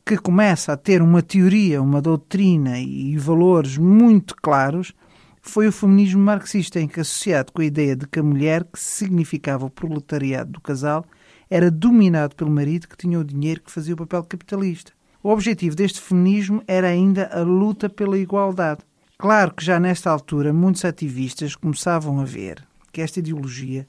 que 0.05 0.17
começa 0.17 0.71
a 0.73 0.77
ter 0.77 1.01
uma 1.01 1.23
teoria, 1.23 1.81
uma 1.81 2.01
doutrina 2.01 2.79
e 2.79 3.17
valores 3.17 3.77
muito 3.77 4.35
claros, 4.35 4.93
foi 5.41 5.67
o 5.67 5.71
feminismo 5.71 6.21
marxista, 6.21 6.79
em 6.79 6.87
que, 6.87 6.99
associado 6.99 7.51
com 7.51 7.61
a 7.63 7.65
ideia 7.65 7.95
de 7.95 8.07
que 8.07 8.19
a 8.19 8.23
mulher, 8.23 8.63
que 8.63 8.79
significava 8.79 9.65
o 9.65 9.69
proletariado 9.69 10.51
do 10.51 10.61
casal, 10.61 11.03
era 11.51 11.69
dominado 11.69 12.33
pelo 12.33 12.49
marido 12.49 12.87
que 12.87 12.95
tinha 12.95 13.19
o 13.19 13.25
dinheiro 13.25 13.59
que 13.59 13.71
fazia 13.71 13.93
o 13.93 13.97
papel 13.97 14.23
capitalista. 14.23 14.93
O 15.21 15.29
objetivo 15.29 15.75
deste 15.75 15.99
feminismo 15.99 16.63
era 16.65 16.87
ainda 16.87 17.27
a 17.27 17.41
luta 17.41 17.89
pela 17.89 18.17
igualdade. 18.17 18.79
Claro 19.17 19.53
que 19.53 19.63
já 19.63 19.77
nesta 19.77 20.09
altura 20.09 20.53
muitos 20.53 20.85
ativistas 20.85 21.53
começavam 21.53 22.21
a 22.21 22.23
ver 22.23 22.65
que 22.93 23.01
esta 23.01 23.19
ideologia 23.19 23.85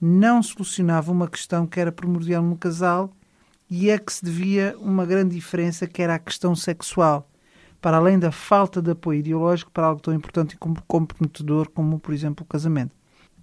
não 0.00 0.42
solucionava 0.42 1.12
uma 1.12 1.28
questão 1.28 1.66
que 1.66 1.78
era 1.78 1.92
primordial 1.92 2.42
no 2.42 2.56
casal 2.56 3.12
e 3.68 3.90
é 3.90 3.98
que 3.98 4.12
se 4.12 4.24
devia 4.24 4.74
uma 4.80 5.04
grande 5.04 5.34
diferença 5.34 5.86
que 5.86 6.00
era 6.00 6.14
a 6.14 6.18
questão 6.18 6.56
sexual, 6.56 7.28
para 7.78 7.98
além 7.98 8.18
da 8.18 8.32
falta 8.32 8.80
de 8.80 8.90
apoio 8.90 9.20
ideológico 9.20 9.70
para 9.70 9.86
algo 9.86 10.00
tão 10.00 10.14
importante 10.14 10.54
e 10.54 10.58
comprometedor 10.86 11.68
como, 11.68 11.98
por 11.98 12.14
exemplo, 12.14 12.42
o 12.42 12.48
casamento. 12.48 12.96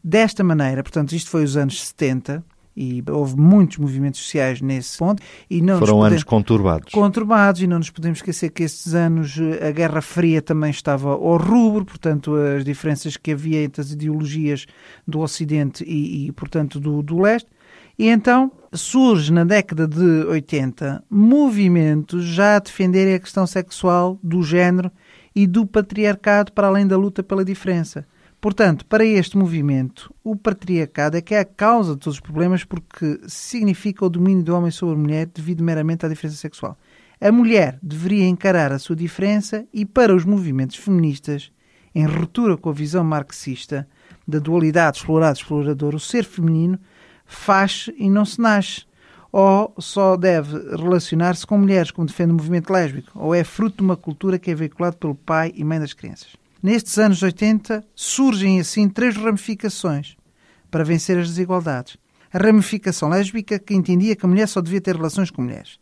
Desta 0.03 0.43
maneira, 0.43 0.81
portanto, 0.81 1.13
isto 1.13 1.29
foi 1.29 1.43
os 1.43 1.55
anos 1.55 1.87
70, 1.87 2.43
e 2.79 3.03
houve 3.11 3.35
muitos 3.35 3.77
movimentos 3.77 4.21
sociais 4.21 4.61
nesse 4.61 4.97
ponto. 4.97 5.21
E 5.49 5.61
não 5.61 5.79
Foram 5.79 5.95
podemos, 5.95 6.11
anos 6.13 6.23
conturbados. 6.23 6.93
Conturbados, 6.93 7.61
e 7.61 7.67
não 7.67 7.77
nos 7.77 7.89
podemos 7.89 8.19
esquecer 8.19 8.49
que 8.51 8.63
estes 8.63 8.93
anos 8.93 9.37
eh, 9.37 9.67
a 9.67 9.71
Guerra 9.71 10.01
Fria 10.01 10.41
também 10.41 10.69
estava 10.71 11.09
ao 11.09 11.35
rubro, 11.35 11.83
portanto, 11.83 12.33
as 12.35 12.63
diferenças 12.63 13.17
que 13.17 13.33
havia 13.33 13.61
entre 13.61 13.81
as 13.81 13.91
ideologias 13.91 14.65
do 15.05 15.19
Ocidente 15.19 15.83
e, 15.83 16.27
e 16.27 16.31
portanto, 16.31 16.79
do, 16.79 17.03
do 17.03 17.19
Leste. 17.19 17.49
E 17.97 18.07
então 18.07 18.49
surge 18.71 19.33
na 19.33 19.43
década 19.43 19.85
de 19.85 19.99
80 19.99 21.03
movimentos 21.09 22.23
já 22.23 22.55
a 22.55 22.59
defenderem 22.59 23.15
a 23.15 23.19
questão 23.19 23.45
sexual, 23.45 24.17
do 24.23 24.41
género 24.41 24.89
e 25.35 25.45
do 25.45 25.65
patriarcado 25.65 26.53
para 26.53 26.67
além 26.67 26.87
da 26.87 26.95
luta 26.95 27.21
pela 27.21 27.43
diferença. 27.43 28.07
Portanto, 28.41 28.85
para 28.85 29.03
este 29.03 29.37
movimento, 29.37 30.13
o 30.23 30.33
patriarcado 30.33 31.17
é 31.17 31.21
que 31.21 31.35
é 31.35 31.39
a 31.39 31.45
causa 31.45 31.93
de 31.93 31.99
todos 31.99 32.15
os 32.15 32.21
problemas 32.21 32.63
porque 32.63 33.19
significa 33.27 34.05
o 34.05 34.09
domínio 34.09 34.43
do 34.43 34.55
homem 34.55 34.71
sobre 34.71 34.95
a 34.95 34.97
mulher 34.97 35.25
devido 35.25 35.61
meramente 35.61 36.05
à 36.05 36.09
diferença 36.09 36.37
sexual. 36.37 36.77
A 37.19 37.33
mulher 37.33 37.77
deveria 37.83 38.25
encarar 38.25 38.71
a 38.71 38.79
sua 38.79 38.95
diferença 38.95 39.65
e, 39.73 39.85
para 39.85 40.15
os 40.15 40.23
movimentos 40.23 40.77
feministas, 40.77 41.51
em 41.93 42.05
ruptura 42.05 42.55
com 42.55 42.69
a 42.69 42.73
visão 42.73 43.03
marxista 43.03 43.85
da 44.25 44.39
dualidade 44.39 44.99
explorado-explorador, 44.99 45.93
o 45.93 45.99
ser 45.99 46.23
feminino 46.23 46.79
faz 47.25 47.89
e 47.97 48.09
não 48.09 48.23
se 48.23 48.39
nasce. 48.39 48.85
Ou 49.33 49.75
só 49.77 50.15
deve 50.15 50.57
relacionar-se 50.77 51.45
com 51.45 51.57
mulheres, 51.57 51.91
como 51.91 52.07
defende 52.07 52.31
o 52.31 52.35
movimento 52.35 52.71
lésbico, 52.71 53.11
ou 53.19 53.35
é 53.35 53.43
fruto 53.43 53.77
de 53.77 53.83
uma 53.83 53.97
cultura 53.97 54.39
que 54.39 54.49
é 54.49 54.55
veiculada 54.55 54.95
pelo 54.95 55.13
pai 55.13 55.51
e 55.53 55.63
mãe 55.63 55.79
das 55.79 55.93
crianças. 55.93 56.39
Nestes 56.61 56.97
anos 56.97 57.23
80 57.23 57.85
surgem 57.95 58.59
assim 58.59 58.89
três 58.89 59.15
ramificações 59.15 60.17
para 60.69 60.83
vencer 60.83 61.17
as 61.17 61.29
desigualdades. 61.29 61.97
A 62.31 62.37
ramificação 62.37 63.09
lésbica, 63.09 63.57
que 63.57 63.73
entendia 63.73 64.15
que 64.15 64.25
a 64.25 64.29
mulher 64.29 64.47
só 64.47 64.61
devia 64.61 64.81
ter 64.81 64.95
relações 64.95 65.31
com 65.31 65.41
mulheres 65.41 65.79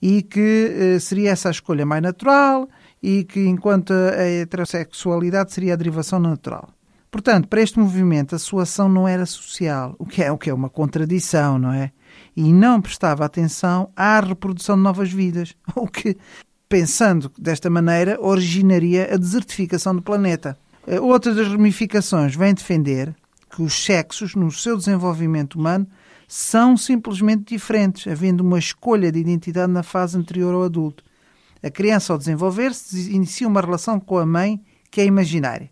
e 0.00 0.22
que 0.22 0.72
eh, 0.76 0.98
seria 0.98 1.30
essa 1.30 1.48
a 1.48 1.50
escolha 1.50 1.84
mais 1.86 2.02
natural 2.02 2.68
e 3.02 3.24
que, 3.24 3.40
enquanto 3.46 3.92
a 3.92 4.22
heterossexualidade 4.22 5.52
seria 5.52 5.74
a 5.74 5.76
derivação 5.76 6.18
natural. 6.18 6.68
Portanto, 7.10 7.48
para 7.48 7.62
este 7.62 7.78
movimento, 7.78 8.34
a 8.34 8.38
sua 8.38 8.64
ação 8.64 8.88
não 8.88 9.06
era 9.06 9.24
social, 9.24 9.94
o 9.98 10.04
que 10.04 10.22
é, 10.22 10.32
o 10.32 10.38
que 10.38 10.50
é 10.50 10.54
uma 10.54 10.68
contradição, 10.68 11.58
não 11.58 11.72
é? 11.72 11.92
E 12.36 12.52
não 12.52 12.80
prestava 12.80 13.24
atenção 13.24 13.90
à 13.96 14.20
reprodução 14.20 14.76
de 14.76 14.82
novas 14.82 15.12
vidas, 15.12 15.54
o 15.74 15.86
que 15.86 16.16
pensando 16.68 17.30
desta 17.38 17.68
maneira, 17.70 18.18
originaria 18.20 19.12
a 19.12 19.16
desertificação 19.16 19.94
do 19.94 20.02
planeta. 20.02 20.56
Eh, 20.86 21.00
outra 21.00 21.34
das 21.34 21.48
ramificações 21.48 22.34
vem 22.34 22.54
defender 22.54 23.14
que 23.50 23.62
os 23.62 23.84
sexos, 23.84 24.34
no 24.34 24.50
seu 24.50 24.76
desenvolvimento 24.76 25.54
humano, 25.54 25.86
são 26.26 26.76
simplesmente 26.76 27.54
diferentes, 27.54 28.10
havendo 28.10 28.42
uma 28.42 28.58
escolha 28.58 29.12
de 29.12 29.20
identidade 29.20 29.72
na 29.72 29.82
fase 29.82 30.16
anterior 30.16 30.54
ao 30.54 30.64
adulto. 30.64 31.04
A 31.62 31.70
criança, 31.70 32.12
ao 32.12 32.18
desenvolver-se, 32.18 33.12
inicia 33.12 33.46
uma 33.46 33.60
relação 33.60 34.00
com 34.00 34.18
a 34.18 34.26
mãe 34.26 34.60
que 34.90 35.00
é 35.00 35.04
imaginária. 35.04 35.70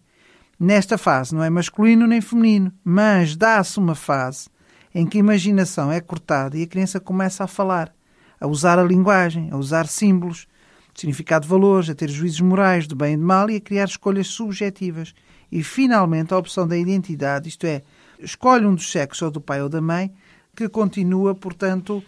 Nesta 0.58 0.96
fase 0.96 1.34
não 1.34 1.42
é 1.42 1.50
masculino 1.50 2.06
nem 2.06 2.20
feminino, 2.20 2.72
mas 2.84 3.34
dá-se 3.34 3.78
uma 3.78 3.94
fase 3.94 4.48
em 4.94 5.06
que 5.06 5.18
a 5.18 5.20
imaginação 5.20 5.90
é 5.90 6.00
cortada 6.00 6.56
e 6.56 6.62
a 6.62 6.66
criança 6.66 7.00
começa 7.00 7.42
a 7.42 7.48
falar, 7.48 7.92
a 8.40 8.46
usar 8.46 8.78
a 8.78 8.84
linguagem, 8.84 9.50
a 9.50 9.56
usar 9.56 9.86
símbolos, 9.88 10.46
significado 10.94 11.44
de 11.44 11.48
valores, 11.48 11.90
a 11.90 11.94
ter 11.94 12.08
juízos 12.08 12.40
morais 12.40 12.86
do 12.86 12.94
bem 12.94 13.14
e 13.14 13.16
do 13.16 13.22
mal 13.22 13.50
e 13.50 13.56
a 13.56 13.60
criar 13.60 13.84
escolhas 13.84 14.28
subjetivas. 14.28 15.14
E, 15.50 15.62
finalmente, 15.62 16.32
a 16.32 16.38
opção 16.38 16.66
da 16.66 16.76
identidade, 16.76 17.48
isto 17.48 17.66
é, 17.66 17.82
escolhe 18.18 18.66
um 18.66 18.74
dos 18.74 18.90
sexos, 18.90 19.22
ou 19.22 19.30
do 19.30 19.40
pai 19.40 19.62
ou 19.62 19.68
da 19.68 19.80
mãe, 19.80 20.12
que 20.54 20.68
continua, 20.68 21.34
portanto, 21.34 22.02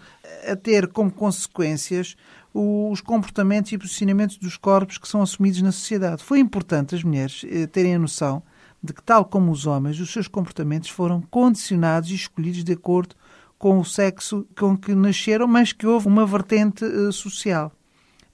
a 0.51 0.57
ter 0.57 0.89
como 0.89 1.11
consequências 1.11 2.17
os 2.55 3.01
comportamentos 3.01 3.73
e 3.73 3.79
posicionamentos 3.79 4.37
dos 4.37 4.57
corpos 4.57 4.97
que 4.97 5.09
são 5.09 5.21
assumidos 5.21 5.61
na 5.61 5.73
sociedade. 5.73 6.23
Foi 6.23 6.39
importante 6.39 6.95
as 6.95 7.03
mulheres 7.03 7.45
eh, 7.49 7.67
terem 7.67 7.97
a 7.97 7.99
noção 7.99 8.45
de 8.81 8.93
que, 8.93 9.03
tal 9.03 9.25
como 9.25 9.51
os 9.51 9.67
homens, 9.67 9.99
os 9.99 10.13
seus 10.13 10.29
comportamentos 10.29 10.89
foram 10.89 11.21
condicionados 11.21 12.11
e 12.11 12.15
escolhidos 12.15 12.63
de 12.63 12.73
acordo 12.73 13.17
com 13.59 13.81
o 13.81 13.85
sexo 13.85 14.47
com 14.57 14.77
que 14.77 14.95
nasceram, 14.95 15.49
mas 15.49 15.73
que 15.73 15.87
houve 15.87 16.07
uma 16.07 16.25
vertente 16.25 16.85
eh, 16.85 17.11
social. 17.11 17.73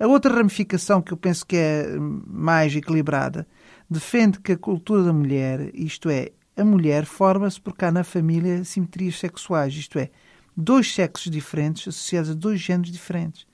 A 0.00 0.06
outra 0.06 0.34
ramificação 0.34 1.02
que 1.02 1.12
eu 1.12 1.16
penso 1.18 1.44
que 1.44 1.56
é 1.56 1.86
mais 2.26 2.74
equilibrada 2.74 3.46
defende 3.88 4.40
que 4.40 4.52
a 4.52 4.56
cultura 4.56 5.02
da 5.02 5.12
mulher, 5.12 5.70
isto 5.74 6.08
é, 6.08 6.30
a 6.56 6.64
mulher 6.64 7.04
forma-se 7.04 7.60
porque 7.60 7.84
há 7.84 7.92
na 7.92 8.02
família 8.02 8.64
simetrias 8.64 9.18
sexuais, 9.18 9.74
isto 9.74 9.98
é, 9.98 10.08
dois 10.56 10.94
sexos 10.94 11.30
diferentes 11.30 11.86
associados 11.86 12.30
a 12.30 12.34
dois 12.34 12.58
géneros 12.58 12.90
diferentes. 12.90 13.46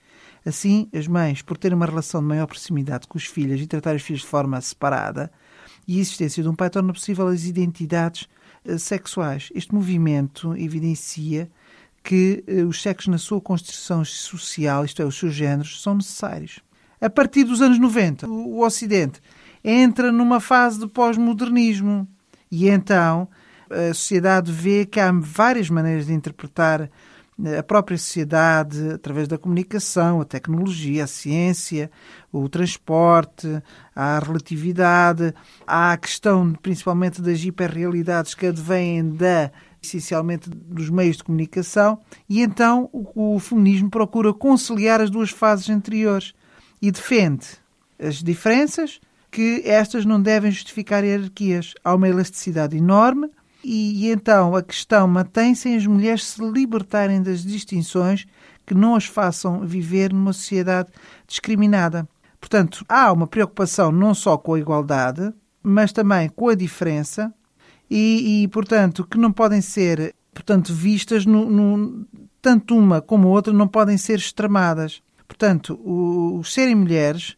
Assim, 0.44 0.88
as 0.94 1.08
mães, 1.08 1.42
por 1.42 1.58
terem 1.58 1.74
uma 1.74 1.84
relação 1.84 2.20
de 2.20 2.28
maior 2.28 2.46
proximidade 2.46 3.08
com 3.08 3.18
os 3.18 3.24
filhos 3.24 3.60
e 3.60 3.66
tratar 3.66 3.96
os 3.96 4.02
filhos 4.02 4.22
de 4.22 4.28
forma 4.28 4.60
separada, 4.60 5.32
e 5.88 5.98
a 5.98 6.00
existência 6.00 6.44
de 6.44 6.48
um 6.48 6.54
pai 6.54 6.70
torna 6.70 6.92
possível 6.92 7.26
as 7.26 7.44
identidades 7.44 8.28
eh, 8.64 8.78
sexuais. 8.78 9.50
Este 9.52 9.74
movimento 9.74 10.56
evidencia 10.56 11.50
que 12.06 12.44
eh, 12.46 12.62
os 12.62 12.80
sexos 12.80 13.08
na 13.08 13.18
sua 13.18 13.40
constituição 13.40 14.04
social, 14.04 14.84
isto 14.84 15.02
é, 15.02 15.04
os 15.04 15.18
seus 15.18 15.34
géneros, 15.34 15.82
são 15.82 15.96
necessários. 15.96 16.60
A 17.00 17.10
partir 17.10 17.42
dos 17.42 17.60
anos 17.60 17.80
90, 17.80 18.28
o 18.28 18.64
Ocidente 18.64 19.20
entra 19.64 20.12
numa 20.12 20.38
fase 20.38 20.78
de 20.78 20.86
pós-modernismo 20.86 22.06
e 22.48 22.68
então 22.68 23.28
a 23.68 23.92
sociedade 23.92 24.52
vê 24.52 24.86
que 24.86 25.00
há 25.00 25.10
várias 25.12 25.68
maneiras 25.68 26.06
de 26.06 26.12
interpretar 26.12 26.88
a 27.58 27.62
própria 27.62 27.98
sociedade 27.98 28.92
através 28.92 29.26
da 29.26 29.36
comunicação, 29.36 30.20
a 30.20 30.24
tecnologia, 30.24 31.04
a 31.04 31.08
ciência, 31.08 31.90
o 32.32 32.48
transporte, 32.48 33.60
a 33.94 34.20
relatividade, 34.20 35.34
há 35.66 35.92
a 35.92 35.96
questão 35.96 36.52
principalmente 36.54 37.20
das 37.20 37.44
hiperrealidades 37.44 38.34
que 38.34 38.46
advêm 38.46 39.10
da 39.10 39.50
essencialmente 39.82 40.48
dos 40.50 40.90
meios 40.90 41.16
de 41.16 41.24
comunicação, 41.24 42.00
e 42.28 42.42
então 42.42 42.88
o, 42.92 43.36
o 43.36 43.38
feminismo 43.38 43.90
procura 43.90 44.32
conciliar 44.32 45.00
as 45.00 45.10
duas 45.10 45.30
fases 45.30 45.68
anteriores 45.70 46.32
e 46.80 46.90
defende 46.90 47.46
as 47.98 48.22
diferenças, 48.22 49.00
que 49.30 49.62
estas 49.64 50.04
não 50.04 50.20
devem 50.20 50.50
justificar 50.50 51.04
hierarquias. 51.04 51.74
Há 51.84 51.94
uma 51.94 52.08
elasticidade 52.08 52.76
enorme 52.76 53.30
e, 53.62 54.06
e 54.06 54.10
então 54.10 54.54
a 54.54 54.62
questão 54.62 55.06
mantém-se 55.06 55.68
em 55.68 55.76
as 55.76 55.86
mulheres 55.86 56.24
se 56.24 56.42
libertarem 56.42 57.22
das 57.22 57.42
distinções 57.42 58.26
que 58.64 58.74
não 58.74 58.94
as 58.94 59.04
façam 59.04 59.66
viver 59.66 60.12
numa 60.12 60.32
sociedade 60.32 60.90
discriminada. 61.26 62.08
Portanto, 62.40 62.84
há 62.88 63.12
uma 63.12 63.26
preocupação 63.26 63.90
não 63.90 64.14
só 64.14 64.36
com 64.36 64.54
a 64.54 64.58
igualdade, 64.58 65.32
mas 65.62 65.92
também 65.92 66.28
com 66.28 66.48
a 66.48 66.54
diferença 66.54 67.32
e, 67.90 68.42
e 68.42 68.48
portanto, 68.48 69.06
que 69.06 69.18
não 69.18 69.32
podem 69.32 69.60
ser 69.60 70.14
portanto, 70.36 70.72
vistas, 70.72 71.24
no, 71.24 71.48
no, 71.48 72.06
tanto 72.42 72.76
uma 72.76 73.00
como 73.00 73.28
a 73.28 73.30
outra 73.30 73.52
não 73.52 73.66
podem 73.66 73.96
ser 73.96 74.18
extremadas. 74.18 75.02
Portanto, 75.26 75.80
os 75.82 76.52
serem 76.52 76.74
mulheres 76.74 77.36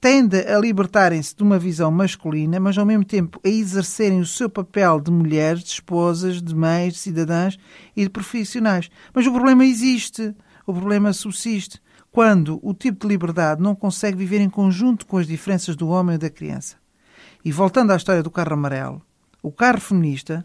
tende 0.00 0.36
a 0.40 0.58
libertarem-se 0.58 1.34
de 1.34 1.42
uma 1.42 1.58
visão 1.58 1.90
masculina, 1.90 2.60
mas 2.60 2.76
ao 2.76 2.84
mesmo 2.84 3.04
tempo 3.04 3.40
a 3.42 3.48
exercerem 3.48 4.20
o 4.20 4.26
seu 4.26 4.50
papel 4.50 5.00
de 5.00 5.10
mulheres, 5.10 5.64
de 5.64 5.70
esposas, 5.70 6.42
de 6.42 6.54
mães, 6.54 6.92
de 6.92 6.98
cidadãs 6.98 7.58
e 7.96 8.02
de 8.02 8.10
profissionais. 8.10 8.90
Mas 9.14 9.26
o 9.26 9.32
problema 9.32 9.64
existe, 9.64 10.34
o 10.66 10.74
problema 10.74 11.12
subsiste, 11.14 11.80
quando 12.12 12.60
o 12.62 12.74
tipo 12.74 13.00
de 13.00 13.08
liberdade 13.08 13.62
não 13.62 13.74
consegue 13.74 14.18
viver 14.18 14.40
em 14.40 14.50
conjunto 14.50 15.06
com 15.06 15.16
as 15.16 15.26
diferenças 15.26 15.74
do 15.74 15.88
homem 15.88 16.16
e 16.16 16.18
da 16.18 16.30
criança. 16.30 16.76
E 17.42 17.50
voltando 17.50 17.90
à 17.92 17.96
história 17.96 18.22
do 18.22 18.30
carro 18.30 18.52
amarelo, 18.52 19.02
o 19.44 19.52
carro 19.52 19.78
feminista 19.78 20.42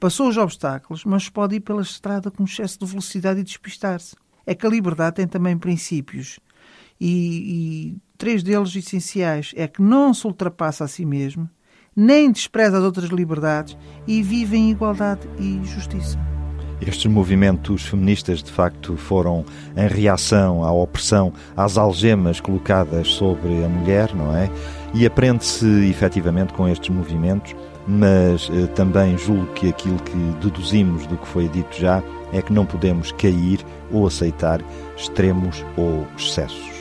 passou 0.00 0.26
os 0.26 0.38
obstáculos, 0.38 1.04
mas 1.04 1.28
pode 1.28 1.56
ir 1.56 1.60
pela 1.60 1.82
estrada 1.82 2.30
com 2.30 2.44
excesso 2.44 2.78
de 2.78 2.86
velocidade 2.86 3.40
e 3.40 3.44
despistar-se. 3.44 4.16
É 4.46 4.54
que 4.54 4.66
a 4.66 4.70
liberdade 4.70 5.16
tem 5.16 5.28
também 5.28 5.58
princípios. 5.58 6.40
E, 6.98 7.92
e 7.92 7.96
três 8.16 8.42
deles 8.42 8.74
essenciais 8.74 9.52
é 9.54 9.68
que 9.68 9.82
não 9.82 10.14
se 10.14 10.26
ultrapassa 10.26 10.84
a 10.84 10.88
si 10.88 11.04
mesmo, 11.04 11.46
nem 11.94 12.32
despreza 12.32 12.78
as 12.78 12.84
outras 12.84 13.10
liberdades 13.10 13.76
e 14.06 14.22
vive 14.22 14.56
em 14.56 14.70
igualdade 14.70 15.28
e 15.38 15.60
justiça. 15.64 16.18
Estes 16.80 17.04
movimentos 17.04 17.84
feministas, 17.86 18.42
de 18.42 18.50
facto, 18.50 18.96
foram 18.96 19.44
em 19.76 19.88
reação 19.88 20.64
à 20.64 20.72
opressão, 20.72 21.34
às 21.54 21.76
algemas 21.76 22.40
colocadas 22.40 23.08
sobre 23.08 23.62
a 23.62 23.68
mulher, 23.68 24.14
não 24.14 24.34
é? 24.34 24.48
E 24.94 25.04
aprende-se 25.04 25.66
efetivamente 25.90 26.54
com 26.54 26.66
estes 26.66 26.88
movimentos 26.88 27.54
mas 27.88 28.50
eh, 28.52 28.66
também 28.68 29.16
julgo 29.16 29.46
que 29.54 29.70
aquilo 29.70 29.98
que 30.00 30.16
deduzimos 30.42 31.06
do 31.06 31.16
que 31.16 31.26
foi 31.26 31.48
dito 31.48 31.74
já 31.74 32.02
é 32.32 32.42
que 32.42 32.52
não 32.52 32.66
podemos 32.66 33.10
cair 33.12 33.64
ou 33.90 34.06
aceitar 34.06 34.60
extremos 34.94 35.64
ou 35.76 36.06
excessos. 36.16 36.77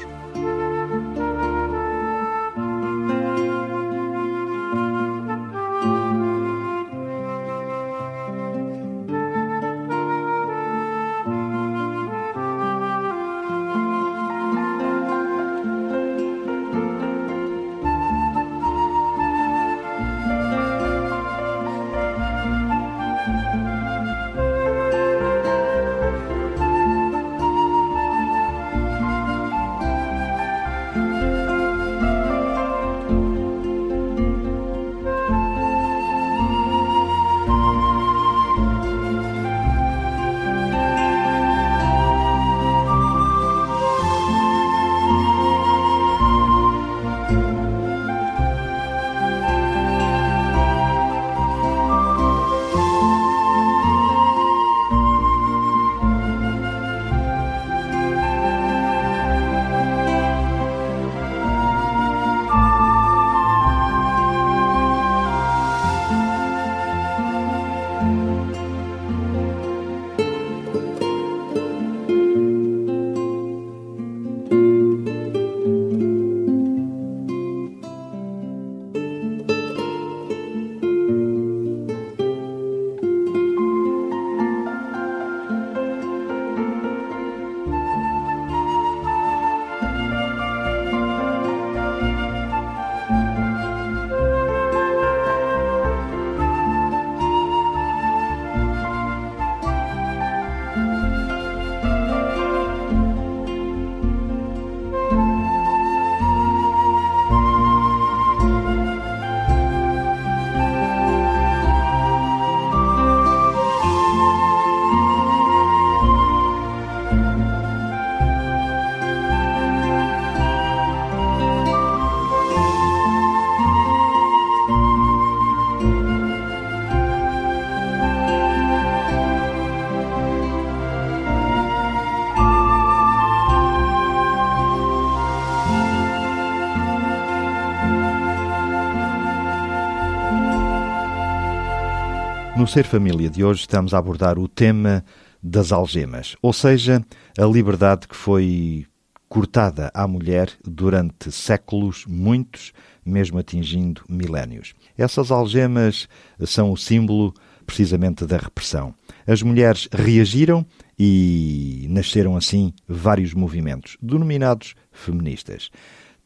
No 142.68 142.74
Ser 142.74 142.84
Família 142.84 143.30
de 143.30 143.46
hoje 143.46 143.62
estamos 143.62 143.94
a 143.94 143.98
abordar 143.98 144.38
o 144.38 144.46
tema 144.46 145.02
das 145.42 145.72
algemas, 145.72 146.36
ou 146.42 146.52
seja, 146.52 147.02
a 147.40 147.46
liberdade 147.46 148.10
que 148.10 148.16
foi 148.16 148.86
cortada 149.30 149.90
à 149.94 150.06
mulher 150.06 150.52
durante 150.66 151.32
séculos, 151.32 152.06
muitos, 152.06 152.74
mesmo 153.06 153.40
atingindo 153.40 154.02
milénios. 154.10 154.74
Essas 154.98 155.32
algemas 155.32 156.10
são 156.46 156.70
o 156.74 156.76
símbolo 156.76 157.34
precisamente 157.66 158.26
da 158.26 158.36
repressão. 158.36 158.94
As 159.26 159.42
mulheres 159.42 159.88
reagiram 159.90 160.66
e 161.00 161.88
nasceram 161.90 162.36
assim 162.36 162.74
vários 162.86 163.34
movimentos, 163.34 163.96
denominados 164.02 164.76
feministas. 164.92 165.70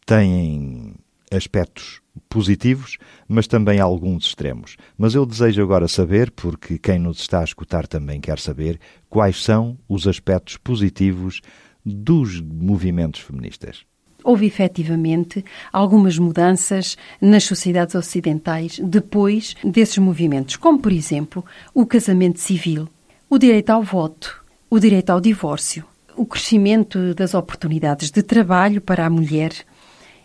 Têm 0.08 0.96
aspectos 1.32 2.01
positivos, 2.30 2.98
mas 3.28 3.48
também 3.48 3.80
alguns 3.80 4.26
extremos. 4.26 4.78
Mas 4.98 5.16
eu 5.16 5.26
desejo 5.26 5.62
agora 5.62 5.88
saber, 5.88 6.32
porque 6.32 6.78
quem 6.78 7.00
nos 7.00 7.20
está 7.20 7.42
a 7.42 7.44
escutar 7.44 7.88
também 7.88 8.20
quer 8.20 8.40
saber, 8.40 8.80
quais 9.10 9.44
são 9.44 9.78
os 9.88 10.08
aspectos 10.08 10.58
positivos 10.58 11.42
dos 11.86 12.40
movimentos 12.42 13.22
feministas. 13.22 13.86
houve 14.24 14.46
efetivamente 14.46 15.44
algumas 15.74 16.20
mudanças 16.20 16.96
nas 17.20 17.44
sociedades 17.44 17.96
ocidentais 17.96 18.80
depois 18.84 19.56
desses 19.64 19.98
movimentos, 19.98 20.56
como, 20.58 20.80
por 20.80 20.92
exemplo, 20.92 21.44
o 21.74 21.86
casamento 21.88 22.40
civil, 22.40 22.88
o 23.28 23.40
direito 23.40 23.72
ao 23.72 23.82
voto, 23.82 24.44
o 24.70 24.80
direito 24.80 25.10
ao 25.10 25.20
divórcio, 25.20 25.84
o 26.16 26.26
crescimento 26.26 27.16
das 27.16 27.34
oportunidades 27.34 28.12
de 28.12 28.22
trabalho 28.22 28.80
para 28.80 29.06
a 29.06 29.10
mulher 29.10 29.52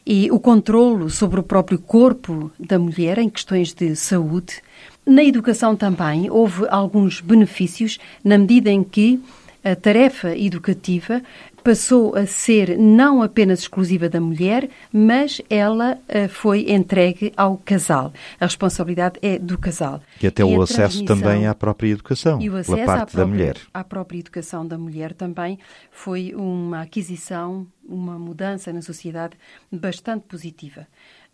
e 0.07 0.31
o 0.31 0.39
controlo 0.39 1.11
sobre 1.11 1.41
o 1.41 1.43
próprio 1.43 1.79
corpo 1.79 2.51
da 2.59 2.79
mulher 2.79 3.19
em 3.19 3.29
questões 3.29 3.73
de 3.73 3.97
saúde. 3.97 4.63
Na 5.05 5.25
educação 5.25 5.75
também 5.75 6.31
houve 6.31 6.65
alguns 6.69 7.21
benefícios 7.21 7.99
na 8.23 8.39
medida 8.39 8.71
em 8.71 8.85
que 8.85 9.21
a 9.65 9.75
tarefa 9.75 10.37
educativa 10.37 11.21
passou 11.67 12.15
a 12.15 12.25
ser 12.27 12.79
não 12.79 13.21
apenas 13.21 13.59
exclusiva 13.59 14.09
da 14.09 14.21
mulher, 14.21 14.71
mas 14.93 15.43
ela 15.51 15.95
uh, 15.95 16.29
foi 16.29 16.71
entregue 16.71 17.33
ao 17.37 17.57
casal. 17.57 18.13
A 18.39 18.45
responsabilidade 18.45 19.19
é 19.21 19.37
do 19.37 19.59
casal. 19.59 20.01
E 20.23 20.29
até 20.29 20.45
e 20.45 20.45
o 20.45 20.63
acesso 20.63 21.05
também 21.05 21.45
à 21.45 21.57
própria 21.57 21.89
educação, 21.89 22.41
e 22.41 22.49
o 22.49 22.55
acesso 22.55 22.77
pela 22.77 22.87
parte 22.87 22.99
própria, 23.11 23.19
da 23.19 23.27
mulher. 23.27 23.57
À 23.75 23.83
própria 23.83 24.21
educação 24.21 24.65
da 24.65 24.79
mulher 24.79 25.13
também 25.13 25.59
foi 25.91 26.33
uma 26.37 26.83
aquisição, 26.83 27.67
uma 27.85 28.17
mudança 28.17 28.73
na 28.73 28.81
sociedade 28.81 29.37
bastante 29.69 30.23
positiva 30.29 30.87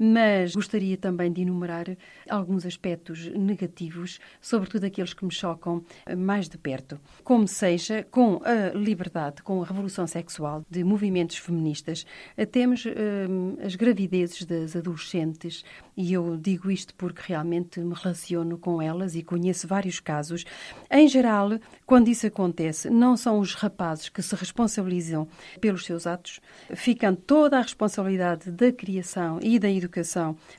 mas 0.04 0.56
gostaria 0.56 0.96
também 0.96 1.32
de 1.32 1.42
enumerar 1.42 1.86
alguns 2.28 2.66
aspectos 2.66 3.26
negativos, 3.26 4.18
sobretudo 4.40 4.84
aqueles 4.84 5.14
que 5.14 5.24
me 5.24 5.30
chocam 5.30 5.84
mais 6.18 6.48
de 6.48 6.58
perto. 6.58 6.98
Como 7.22 7.46
seja, 7.46 8.04
com 8.10 8.40
a 8.44 8.76
liberdade, 8.76 9.44
com 9.44 9.62
a 9.62 9.64
revolução 9.64 10.04
sexual 10.08 10.64
de 10.68 10.82
movimentos 10.82 11.36
feministas, 11.36 12.04
temos 12.50 12.84
hum, 12.84 13.56
as 13.64 13.76
gravidezes 13.76 14.44
das 14.44 14.74
adolescentes, 14.74 15.64
e 15.96 16.12
eu 16.12 16.36
digo 16.36 16.68
isto 16.68 16.92
porque 16.96 17.22
realmente 17.28 17.78
me 17.78 17.94
relaciono 17.94 18.58
com 18.58 18.82
elas 18.82 19.14
e 19.14 19.22
conheço 19.22 19.68
vários 19.68 20.00
casos. 20.00 20.44
Em 20.90 21.06
geral, 21.06 21.60
quando 21.86 22.08
isso 22.08 22.26
acontece, 22.26 22.90
não 22.90 23.16
são 23.16 23.38
os 23.38 23.54
rapazes 23.54 24.08
que 24.08 24.20
se 24.20 24.34
responsabilizam 24.34 25.28
pelos 25.60 25.84
seus 25.84 26.08
atos, 26.08 26.40
ficam 26.74 27.14
toda 27.14 27.58
a 27.58 27.62
responsabilidade 27.62 28.50
da 28.50 28.72
criação 28.72 29.38
e 29.40 29.60
da 29.60 29.70
educação 29.70 29.91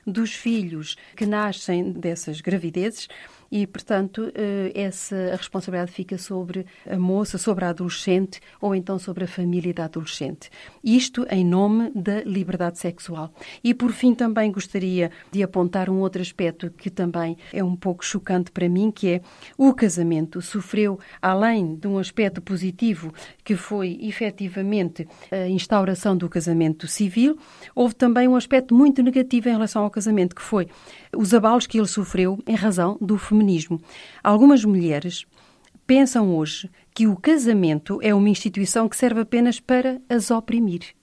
dos 0.06 0.32
filhos 0.32 0.96
que 1.16 1.26
nascem 1.26 1.92
dessas 1.92 2.40
gravidezes 2.40 3.08
e, 3.54 3.68
portanto, 3.68 4.32
eh, 4.34 4.72
essa 4.74 5.36
responsabilidade 5.36 5.92
fica 5.92 6.18
sobre 6.18 6.66
a 6.90 6.98
moça, 6.98 7.38
sobre 7.38 7.64
a 7.64 7.68
adolescente 7.68 8.40
ou 8.60 8.74
então 8.74 8.98
sobre 8.98 9.22
a 9.22 9.28
família 9.28 9.72
da 9.72 9.84
adolescente. 9.84 10.50
Isto 10.82 11.24
em 11.30 11.44
nome 11.44 11.92
da 11.94 12.22
liberdade 12.22 12.80
sexual. 12.80 13.32
E, 13.62 13.72
por 13.72 13.92
fim, 13.92 14.12
também 14.12 14.50
gostaria 14.50 15.08
de 15.30 15.40
apontar 15.40 15.88
um 15.88 16.00
outro 16.00 16.20
aspecto 16.20 16.68
que 16.68 16.90
também 16.90 17.38
é 17.52 17.62
um 17.62 17.76
pouco 17.76 18.04
chocante 18.04 18.50
para 18.50 18.68
mim, 18.68 18.90
que 18.90 19.08
é 19.08 19.20
o 19.56 19.72
casamento 19.72 20.42
sofreu, 20.42 20.98
além 21.22 21.76
de 21.76 21.86
um 21.86 21.96
aspecto 21.98 22.42
positivo, 22.42 23.14
que 23.44 23.54
foi 23.54 24.00
efetivamente 24.02 25.06
a 25.30 25.46
instauração 25.46 26.16
do 26.16 26.28
casamento 26.28 26.88
civil, 26.88 27.38
houve 27.72 27.94
também 27.94 28.26
um 28.26 28.34
aspecto 28.34 28.74
muito 28.74 29.00
negativo 29.00 29.48
em 29.48 29.52
relação 29.52 29.84
ao 29.84 29.90
casamento, 29.90 30.34
que 30.34 30.42
foi 30.42 30.66
os 31.16 31.34
abalos 31.34 31.66
que 31.66 31.78
ele 31.78 31.86
sofreu 31.86 32.38
em 32.46 32.54
razão 32.54 32.96
do 33.00 33.16
feminismo. 33.18 33.80
Algumas 34.22 34.64
mulheres 34.64 35.26
pensam 35.86 36.34
hoje 36.34 36.70
que 36.94 37.06
o 37.06 37.16
casamento 37.16 37.98
é 38.02 38.14
uma 38.14 38.28
instituição 38.28 38.88
que 38.88 38.96
serve 38.96 39.20
apenas 39.20 39.60
para 39.60 40.00
as 40.08 40.30
oprimir 40.30 40.94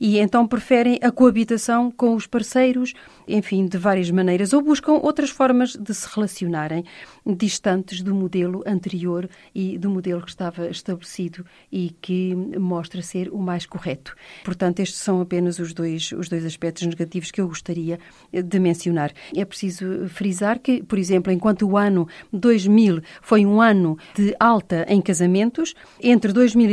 e 0.00 0.18
então 0.18 0.46
preferem 0.46 0.98
a 1.02 1.10
coabitação 1.10 1.90
com 1.90 2.14
os 2.14 2.26
parceiros, 2.26 2.94
enfim, 3.32 3.66
de 3.66 3.78
várias 3.78 4.10
maneiras, 4.10 4.52
ou 4.52 4.60
buscam 4.60 4.92
outras 4.92 5.30
formas 5.30 5.74
de 5.74 5.94
se 5.94 6.06
relacionarem 6.14 6.84
distantes 7.26 8.02
do 8.02 8.14
modelo 8.14 8.62
anterior 8.66 9.28
e 9.54 9.78
do 9.78 9.88
modelo 9.88 10.20
que 10.20 10.28
estava 10.28 10.68
estabelecido 10.68 11.44
e 11.70 11.94
que 12.02 12.34
mostra 12.34 13.00
ser 13.00 13.30
o 13.30 13.38
mais 13.38 13.64
correto. 13.64 14.14
Portanto, 14.44 14.80
estes 14.80 14.98
são 14.98 15.20
apenas 15.20 15.58
os 15.58 15.72
dois, 15.72 16.12
os 16.12 16.28
dois 16.28 16.44
aspectos 16.44 16.86
negativos 16.86 17.30
que 17.30 17.40
eu 17.40 17.48
gostaria 17.48 17.98
de 18.32 18.58
mencionar. 18.58 19.12
É 19.34 19.44
preciso 19.44 20.08
frisar 20.08 20.58
que, 20.58 20.82
por 20.82 20.98
exemplo, 20.98 21.32
enquanto 21.32 21.66
o 21.66 21.78
ano 21.78 22.06
2000 22.32 23.00
foi 23.22 23.46
um 23.46 23.62
ano 23.62 23.96
de 24.14 24.34
alta 24.38 24.84
em 24.88 25.00
casamentos, 25.00 25.74
entre 26.02 26.32
2000 26.32 26.70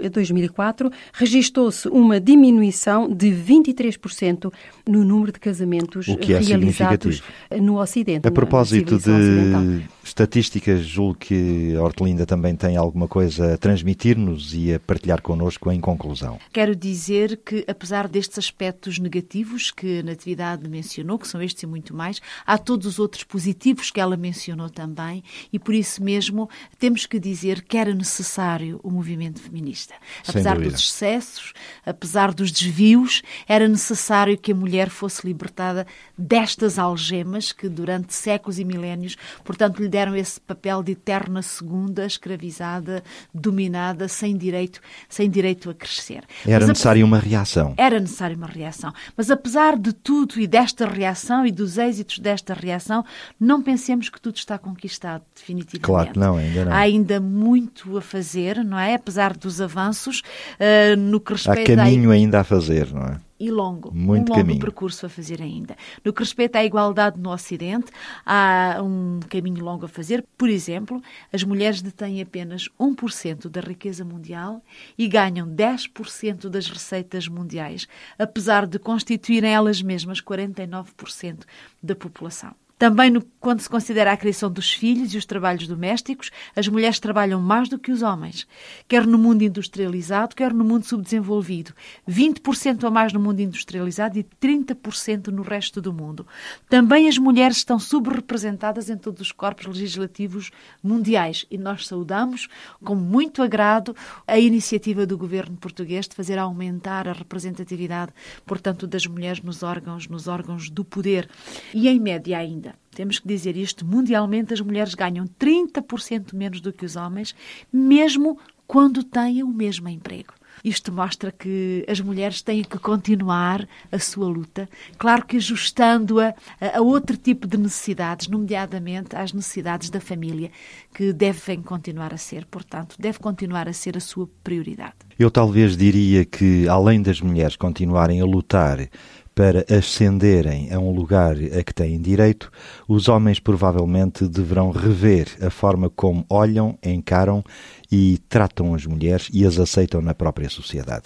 e 0.00 0.08
2004 0.08 0.90
registou-se 1.12 1.86
uma 1.88 2.18
diminuição 2.18 3.08
de 3.08 3.28
23% 3.28 4.52
no 4.88 5.04
número 5.04 5.30
de 5.30 5.38
casamentos 5.38 5.91
o 6.08 6.16
que 6.16 6.34
é 6.34 6.38
realizados 6.38 7.22
no 7.60 7.78
Ocidente. 7.78 8.26
A 8.26 8.30
propósito 8.30 8.98
de 8.98 9.84
estatísticas, 10.02 10.84
julgo 10.84 11.14
que 11.14 11.74
a 11.76 11.82
Hortelinda 11.82 12.26
também 12.26 12.56
tem 12.56 12.76
alguma 12.76 13.06
coisa 13.06 13.54
a 13.54 13.56
transmitir-nos 13.56 14.54
e 14.54 14.74
a 14.74 14.80
partilhar 14.80 15.22
connosco 15.22 15.70
em 15.70 15.80
conclusão. 15.80 16.38
Quero 16.52 16.74
dizer 16.74 17.40
que, 17.44 17.64
apesar 17.68 18.08
destes 18.08 18.38
aspectos 18.38 18.98
negativos 18.98 19.70
que 19.70 20.00
a 20.00 20.02
Natividade 20.02 20.68
mencionou, 20.68 21.18
que 21.18 21.28
são 21.28 21.40
estes 21.40 21.62
e 21.62 21.66
muito 21.66 21.94
mais, 21.94 22.20
há 22.46 22.58
todos 22.58 22.86
os 22.86 22.98
outros 22.98 23.24
positivos 23.24 23.90
que 23.90 24.00
ela 24.00 24.16
mencionou 24.16 24.68
também 24.68 25.22
e 25.52 25.58
por 25.58 25.74
isso 25.74 26.02
mesmo 26.02 26.48
temos 26.78 27.06
que 27.06 27.18
dizer 27.18 27.62
que 27.62 27.76
era 27.76 27.94
necessário 27.94 28.80
o 28.82 28.90
movimento 28.90 29.40
feminista. 29.40 29.94
Apesar 30.26 30.58
dos 30.58 30.74
excessos, 30.74 31.52
apesar 31.84 32.32
dos 32.32 32.50
desvios, 32.50 33.22
era 33.46 33.68
necessário 33.68 34.36
que 34.36 34.52
a 34.52 34.54
mulher 34.54 34.90
fosse 34.90 35.26
libertada 35.26 35.86
destas 36.16 36.78
algemas 36.78 37.52
que 37.52 37.68
durante 37.68 38.14
séculos 38.14 38.58
e 38.58 38.64
milénios, 38.64 39.16
portanto, 39.44 39.82
lhe 39.82 39.88
deram 39.92 40.16
esse 40.16 40.40
papel 40.40 40.82
de 40.82 40.92
eterna 40.92 41.42
segunda, 41.42 42.06
escravizada, 42.06 43.04
dominada, 43.32 44.08
sem 44.08 44.38
direito, 44.38 44.80
sem 45.06 45.28
direito 45.28 45.68
a 45.68 45.74
crescer. 45.74 46.24
Era 46.46 46.60
Mas, 46.60 46.68
necessária 46.68 47.04
uma 47.04 47.18
reação. 47.18 47.74
Era 47.76 48.00
necessária 48.00 48.34
uma 48.34 48.46
reação. 48.46 48.90
Mas 49.14 49.30
apesar 49.30 49.76
de 49.76 49.92
tudo 49.92 50.40
e 50.40 50.46
desta 50.46 50.86
reação 50.86 51.46
e 51.46 51.52
dos 51.52 51.76
êxitos 51.76 52.18
desta 52.18 52.54
reação, 52.54 53.04
não 53.38 53.62
pensemos 53.62 54.08
que 54.08 54.18
tudo 54.18 54.36
está 54.36 54.56
conquistado 54.56 55.22
definitivamente. 55.34 55.84
Claro 55.84 56.12
que 56.12 56.18
não, 56.18 56.36
ainda 56.38 56.64
não. 56.64 56.72
Há 56.72 56.78
ainda 56.78 57.20
muito 57.20 57.98
a 57.98 58.00
fazer, 58.00 58.64
não 58.64 58.78
é? 58.78 58.94
Apesar 58.94 59.36
dos 59.36 59.60
avanços, 59.60 60.22
uh, 60.58 60.96
no 60.96 61.20
que 61.20 61.34
respeita... 61.34 61.74
Há 61.74 61.76
caminho 61.76 62.10
a... 62.10 62.14
ainda 62.14 62.40
a 62.40 62.44
fazer, 62.44 62.90
não 62.94 63.02
é? 63.02 63.20
E 63.42 63.50
longo. 63.50 63.92
Muito 63.92 64.30
um 64.30 64.34
longo 64.34 64.46
caminho. 64.46 64.60
percurso 64.60 65.04
a 65.04 65.08
fazer 65.08 65.42
ainda. 65.42 65.76
No 66.04 66.12
que 66.12 66.20
respeita 66.20 66.60
à 66.60 66.64
igualdade 66.64 67.18
no 67.18 67.32
Ocidente, 67.32 67.90
há 68.24 68.78
um 68.80 69.18
caminho 69.28 69.64
longo 69.64 69.84
a 69.84 69.88
fazer. 69.88 70.24
Por 70.38 70.48
exemplo, 70.48 71.02
as 71.32 71.42
mulheres 71.42 71.82
detêm 71.82 72.22
apenas 72.22 72.68
1% 72.78 73.48
da 73.48 73.60
riqueza 73.60 74.04
mundial 74.04 74.62
e 74.96 75.08
ganham 75.08 75.48
10% 75.48 76.48
das 76.48 76.68
receitas 76.68 77.26
mundiais, 77.26 77.88
apesar 78.16 78.64
de 78.64 78.78
constituírem 78.78 79.52
elas 79.52 79.82
mesmas 79.82 80.22
49% 80.22 81.44
da 81.82 81.96
população. 81.96 82.61
Também 82.82 83.12
no, 83.12 83.22
quando 83.38 83.60
se 83.60 83.70
considera 83.70 84.10
a 84.10 84.16
criação 84.16 84.50
dos 84.50 84.72
filhos 84.72 85.14
e 85.14 85.16
os 85.16 85.24
trabalhos 85.24 85.68
domésticos, 85.68 86.32
as 86.56 86.66
mulheres 86.66 86.98
trabalham 86.98 87.40
mais 87.40 87.68
do 87.68 87.78
que 87.78 87.92
os 87.92 88.02
homens, 88.02 88.44
quer 88.88 89.06
no 89.06 89.16
mundo 89.16 89.42
industrializado, 89.42 90.34
quer 90.34 90.52
no 90.52 90.64
mundo 90.64 90.84
subdesenvolvido. 90.84 91.72
20% 92.10 92.82
a 92.82 92.90
mais 92.90 93.12
no 93.12 93.20
mundo 93.20 93.38
industrializado 93.38 94.18
e 94.18 94.24
30% 94.24 95.28
no 95.28 95.42
resto 95.42 95.80
do 95.80 95.92
mundo. 95.92 96.26
Também 96.68 97.08
as 97.08 97.16
mulheres 97.18 97.58
estão 97.58 97.78
subrepresentadas 97.78 98.90
em 98.90 98.96
todos 98.96 99.20
os 99.20 99.30
corpos 99.30 99.66
legislativos 99.66 100.50
mundiais 100.82 101.46
e 101.48 101.56
nós 101.56 101.86
saudamos 101.86 102.48
com 102.82 102.96
muito 102.96 103.44
agrado 103.44 103.94
a 104.26 104.40
iniciativa 104.40 105.06
do 105.06 105.16
governo 105.16 105.56
português 105.56 106.08
de 106.08 106.16
fazer 106.16 106.36
aumentar 106.36 107.06
a 107.06 107.12
representatividade, 107.12 108.12
portanto, 108.44 108.88
das 108.88 109.06
mulheres 109.06 109.40
nos 109.40 109.62
órgãos, 109.62 110.08
nos 110.08 110.26
órgãos 110.26 110.68
do 110.68 110.84
poder. 110.84 111.30
E 111.72 111.88
em 111.88 112.00
média 112.00 112.36
ainda 112.36 112.71
temos 112.94 113.18
que 113.18 113.26
dizer 113.26 113.56
isto, 113.56 113.84
mundialmente 113.84 114.52
as 114.52 114.60
mulheres 114.60 114.94
ganham 114.94 115.26
30% 115.40 116.34
menos 116.34 116.60
do 116.60 116.72
que 116.72 116.84
os 116.84 116.96
homens, 116.96 117.34
mesmo 117.72 118.38
quando 118.66 119.02
têm 119.02 119.42
o 119.42 119.48
mesmo 119.48 119.88
emprego. 119.88 120.34
Isto 120.64 120.92
mostra 120.92 121.32
que 121.32 121.84
as 121.88 122.00
mulheres 122.00 122.40
têm 122.40 122.62
que 122.62 122.78
continuar 122.78 123.66
a 123.90 123.98
sua 123.98 124.28
luta, 124.28 124.68
claro 124.96 125.26
que 125.26 125.36
ajustando-a 125.36 126.34
a 126.60 126.80
outro 126.80 127.16
tipo 127.16 127.46
de 127.46 127.56
necessidades, 127.56 128.28
nomeadamente 128.28 129.16
às 129.16 129.32
necessidades 129.32 129.90
da 129.90 130.00
família, 130.00 130.50
que 130.94 131.12
devem 131.12 131.60
continuar 131.62 132.14
a 132.14 132.18
ser, 132.18 132.46
portanto, 132.46 132.94
deve 132.98 133.18
continuar 133.18 133.68
a 133.68 133.72
ser 133.72 133.96
a 133.96 134.00
sua 134.00 134.28
prioridade. 134.44 134.94
Eu 135.18 135.30
talvez 135.30 135.76
diria 135.76 136.24
que, 136.24 136.68
além 136.68 137.02
das 137.02 137.20
mulheres 137.20 137.56
continuarem 137.56 138.20
a 138.20 138.24
lutar 138.24 138.88
para 139.34 139.64
ascenderem 139.70 140.72
a 140.72 140.78
um 140.78 140.90
lugar 140.90 141.36
a 141.36 141.62
que 141.62 141.72
têm 141.72 142.00
direito, 142.00 142.50
os 142.86 143.08
homens 143.08 143.40
provavelmente 143.40 144.28
deverão 144.28 144.70
rever 144.70 145.28
a 145.40 145.48
forma 145.48 145.88
como 145.88 146.24
olham, 146.28 146.78
encaram 146.82 147.42
e 147.90 148.18
tratam 148.28 148.74
as 148.74 148.84
mulheres 148.86 149.28
e 149.32 149.46
as 149.46 149.58
aceitam 149.58 150.00
na 150.00 150.14
própria 150.14 150.48
sociedade. 150.48 151.04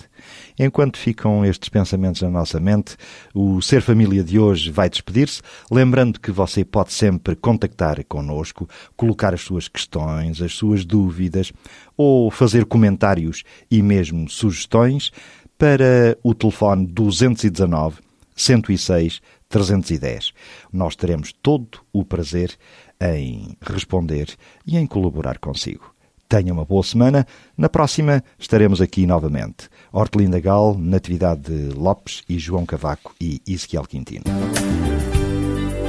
Enquanto 0.59 0.99
ficam 0.99 1.45
estes 1.45 1.69
pensamentos 1.69 2.23
na 2.23 2.31
nossa 2.31 2.59
mente, 2.59 2.97
o 3.35 3.61
Ser 3.61 3.81
Família 3.81 4.25
de 4.25 4.39
hoje 4.39 4.71
vai 4.71 4.89
despedir-se, 4.89 5.41
lembrando 5.71 6.21
que 6.21 6.31
você 6.31 6.65
pode 6.65 6.93
sempre 6.93 7.37
contactar 7.37 8.05
connosco, 8.05 8.69
colocar 8.97 9.35
as 9.35 9.43
suas 9.43 9.69
questões, 9.69 10.43
as 10.43 10.53
suas 10.53 10.85
dúvidas 10.85 11.53
ou 11.97 12.31
fazer 12.31 12.65
comentários 12.65 13.45
e 13.71 13.83
mesmo 13.83 14.29
sugestões 14.29 15.13
para 15.59 16.17
o 16.23 16.35
telefone 16.35 16.87
219 16.87 18.06
106 18.37 19.21
310. 19.49 20.33
Nós 20.73 20.95
teremos 20.95 21.33
todo 21.33 21.81
o 21.93 22.05
prazer 22.05 22.57
em 23.01 23.57
responder 23.61 24.29
e 24.67 24.77
em 24.77 24.87
colaborar 24.87 25.39
consigo. 25.39 25.95
Tenha 26.29 26.53
uma 26.53 26.65
boa 26.65 26.83
semana. 26.83 27.27
Na 27.57 27.69
próxima 27.69 28.23
estaremos 28.39 28.81
aqui 28.81 29.07
novamente. 29.07 29.69
Hortelinda 29.93 30.41
Gal, 30.41 30.77
Natividade 30.77 31.43
de 31.43 31.75
Lopes 31.75 32.25
e 32.29 32.39
João 32.39 32.67
Cavaco 32.67 33.15
e 33.21 33.41
Ezequiel 33.47 33.85
Quintino. 33.85 34.25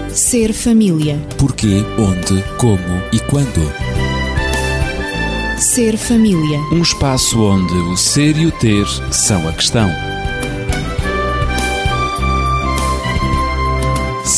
Ser 0.10 0.54
família. 0.54 1.20
Porquê, 1.38 1.84
onde, 1.98 2.44
como 2.58 2.78
e 3.12 3.20
quando. 3.30 3.62
Ser 5.60 5.98
família. 5.98 6.60
Um 6.72 6.82
espaço 6.82 7.42
onde 7.42 7.74
o 7.74 7.98
ser 7.98 8.38
e 8.38 8.46
o 8.46 8.52
ter 8.52 8.86
são 9.12 9.48
a 9.48 9.54
questão. 9.54 10.17